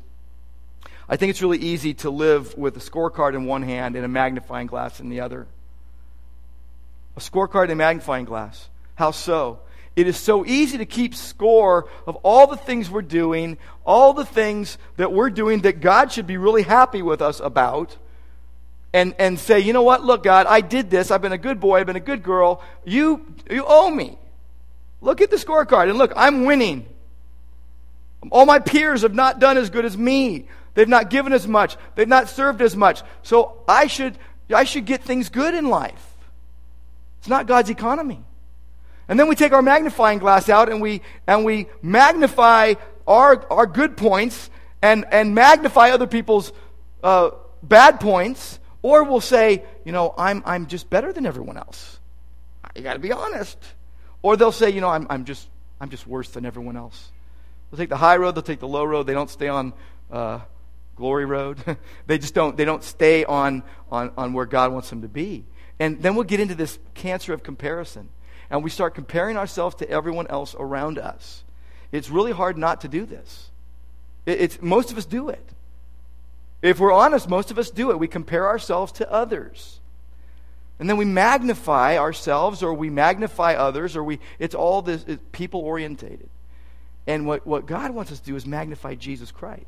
I 1.09 1.17
think 1.17 1.31
it's 1.31 1.43
really 1.43 1.59
easy 1.59 1.95
to 1.95 2.11
live 2.11 2.57
with 2.57 2.77
a 2.77 2.81
scorecard 2.81 3.35
in 3.35 3.45
one 3.45 3.63
hand 3.63 3.97
and 3.97 4.05
a 4.05 4.09
magnifying 4.09 4.69
glass 4.69 5.01
in 5.01 5.09
the 5.09 5.19
other. 5.19 5.49
A 7.21 7.23
scorecard 7.23 7.65
and 7.65 7.73
a 7.73 7.77
magnifying 7.77 8.25
glass. 8.25 8.69
How 8.95 9.11
so? 9.11 9.61
it 9.97 10.07
is 10.07 10.17
so 10.17 10.47
easy 10.47 10.79
to 10.79 10.87
keep 10.87 11.15
score 11.15 11.89
of 12.07 12.17
all 12.17 12.47
the 12.47 12.57
things 12.57 12.91
we're 12.91 13.03
doing, 13.03 13.59
all 13.85 14.15
the 14.15 14.25
things 14.25 14.79
that 14.97 15.13
we're 15.13 15.31
doing 15.31 15.61
that 15.61 15.81
God 15.81 16.11
should 16.13 16.27
be 16.27 16.37
really 16.37 16.63
happy 16.63 17.03
with 17.03 17.21
us 17.21 17.41
about, 17.41 17.97
and, 18.93 19.15
and 19.19 19.39
say, 19.39 19.61
you 19.61 19.73
know 19.73 19.83
what, 19.83 20.03
look, 20.03 20.23
God, 20.23 20.47
I 20.47 20.63
did 20.63 20.91
this. 20.91 21.11
I've 21.11 21.23
been 21.23 21.33
a 21.33 21.39
good 21.39 21.61
boy. 21.61 21.81
I've 21.81 21.87
been 21.87 21.97
a 21.97 22.01
good 22.01 22.23
girl. 22.23 22.63
You, 22.85 23.25
you 23.51 23.65
owe 23.67 23.91
me. 23.91 24.19
Look 25.01 25.21
at 25.21 25.31
the 25.31 25.37
scorecard 25.37 25.89
and 25.89 25.99
look, 25.99 26.13
I'm 26.17 26.45
winning. 26.45 26.87
All 28.31 28.47
my 28.47 28.59
peers 28.59 29.03
have 29.03 29.15
not 29.15 29.39
done 29.39 29.59
as 29.59 29.71
good 29.71 29.85
as 29.85 29.97
me. 29.97 30.47
They've 30.75 30.89
not 30.89 31.11
given 31.11 31.33
as 31.33 31.47
much. 31.47 31.77
They've 31.95 32.09
not 32.09 32.29
served 32.29 32.63
as 32.63 32.75
much. 32.75 33.03
So 33.23 33.63
I 33.69 33.87
should, 33.87 34.19
I 34.53 34.65
should 34.65 34.87
get 34.87 35.03
things 35.03 35.29
good 35.29 35.55
in 35.55 35.69
life. 35.69 36.10
It's 37.21 37.29
not 37.29 37.47
God's 37.47 37.71
economy. 37.71 38.25
And 39.09 39.19
then 39.19 39.29
we 39.29 39.35
take 39.35 39.53
our 39.53 39.63
magnifying 39.63 40.19
glass 40.19 40.49
out 40.49 40.71
and 40.71 40.81
we, 40.81 41.03
and 41.27 41.45
we 41.45 41.67
magnify 41.83 42.75
our, 43.07 43.45
our 43.53 43.67
good 43.67 43.97
points 43.97 44.51
and, 44.83 45.05
and 45.11 45.35
magnify 45.35 45.91
other 45.91 46.07
people's 46.07 46.53
uh, 47.03 47.31
bad 47.63 48.01
points. 48.01 48.59
Or 48.83 49.05
we'll 49.05 49.21
say, 49.21 49.65
you 49.85 49.93
know, 49.93 50.15
I'm, 50.17 50.43
I'm 50.47 50.67
just 50.67 50.89
better 50.89 51.13
than 51.13 51.27
everyone 51.27 51.59
else. 51.59 51.99
You 52.75 52.83
got 52.83 52.95
to 52.95 52.99
be 52.99 53.13
honest. 53.13 53.59
Or 54.23 54.37
they'll 54.37 54.53
say, 54.53 54.71
you 54.71 54.81
know, 54.81 54.89
I'm, 54.89 55.07
I'm, 55.11 55.25
just, 55.25 55.49
I'm 55.81 55.91
just 55.91 56.07
worse 56.07 56.31
than 56.31 56.47
everyone 56.47 56.77
else. 56.77 57.11
They'll 57.71 57.79
take 57.79 57.89
the 57.89 57.97
high 57.97 58.17
road, 58.17 58.35
they'll 58.35 58.43
take 58.43 58.61
the 58.61 58.69
low 58.69 58.85
road. 58.85 59.07
They 59.07 59.13
don't 59.13 59.31
stay 59.31 59.49
on 59.49 59.73
uh, 60.11 60.41
glory 60.97 61.25
road. 61.25 61.59
they 62.07 62.19
just 62.19 62.35
don't, 62.35 62.57
they 62.57 62.65
don't 62.65 62.85
stay 62.85 63.25
on, 63.25 63.63
on, 63.91 64.13
on 64.17 64.33
where 64.33 64.47
God 64.47 64.73
wants 64.73 64.89
them 64.89 65.03
to 65.03 65.09
be. 65.09 65.45
And 65.81 66.03
then 66.03 66.15
we'll 66.15 66.25
get 66.25 66.39
into 66.39 66.55
this 66.55 66.79
cancer 66.95 67.33
of 67.33 67.43
comparison. 67.43 68.11
And 68.51 68.63
we 68.63 68.71
start 68.71 68.95
comparing 68.95 69.37
ourselves 69.37 69.75
to 69.77 69.89
everyone 69.89 70.27
else 70.27 70.55
around 70.59 70.99
us. 70.99 71.43
It's 71.91 72.11
really 72.11 72.33
hard 72.33 72.59
not 72.59 72.83
to 72.83 72.89
do 72.89 73.07
this. 73.07 73.49
It, 74.27 74.41
it's, 74.41 74.63
most 74.63 74.93
of 74.93 74.99
us 74.99 75.07
do 75.07 75.31
it. 75.31 75.45
If 76.61 76.79
we're 76.79 76.93
honest, 76.93 77.29
most 77.29 77.51
of 77.51 77.59
us 77.59 77.71
do 77.71 77.91
it. 77.91 77.99
We 77.99 78.07
compare 78.07 78.47
ourselves 78.47 78.93
to 78.93 79.11
others. 79.11 79.81
And 80.79 80.89
then 80.89 80.99
we 80.99 81.05
magnify 81.07 81.97
ourselves 81.97 82.63
or 82.63 82.75
we 82.75 82.91
magnify 82.91 83.55
others 83.55 83.97
or 83.97 84.05
we 84.05 84.19
it's 84.39 84.55
all 84.55 84.83
this 84.83 85.05
people 85.33 85.61
orientated. 85.61 86.29
And 87.07 87.27
what, 87.27 87.47
what 87.47 87.67
God 87.67 87.93
wants 87.93 88.13
us 88.13 88.21
to 88.21 88.27
do 88.27 88.37
is 88.37 88.47
magnify 88.47 88.95
Jesus 88.95 89.31
Christ. 89.31 89.65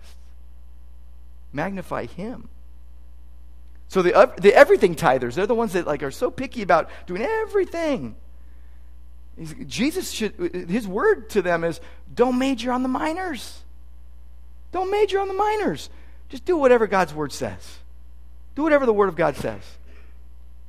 Magnify 1.52 2.06
him. 2.06 2.48
So 3.88 4.02
the, 4.02 4.32
the 4.38 4.54
everything 4.54 4.94
tithers, 4.94 5.34
they're 5.34 5.46
the 5.46 5.54
ones 5.54 5.74
that 5.74 5.86
like 5.86 6.02
are 6.02 6.10
so 6.10 6.30
picky 6.30 6.62
about 6.62 6.88
doing 7.06 7.22
everything. 7.22 8.16
Jesus 9.66 10.10
should, 10.10 10.34
his 10.68 10.86
word 10.86 11.30
to 11.30 11.42
them 11.42 11.64
is 11.64 11.80
don't 12.14 12.38
major 12.38 12.72
on 12.72 12.82
the 12.82 12.88
minors. 12.88 13.60
Don't 14.72 14.90
major 14.90 15.20
on 15.20 15.28
the 15.28 15.34
minors. 15.34 15.90
Just 16.28 16.44
do 16.44 16.56
whatever 16.56 16.86
God's 16.86 17.12
word 17.14 17.32
says. 17.32 17.78
Do 18.54 18.62
whatever 18.62 18.86
the 18.86 18.92
word 18.92 19.08
of 19.08 19.16
God 19.16 19.36
says. 19.36 19.62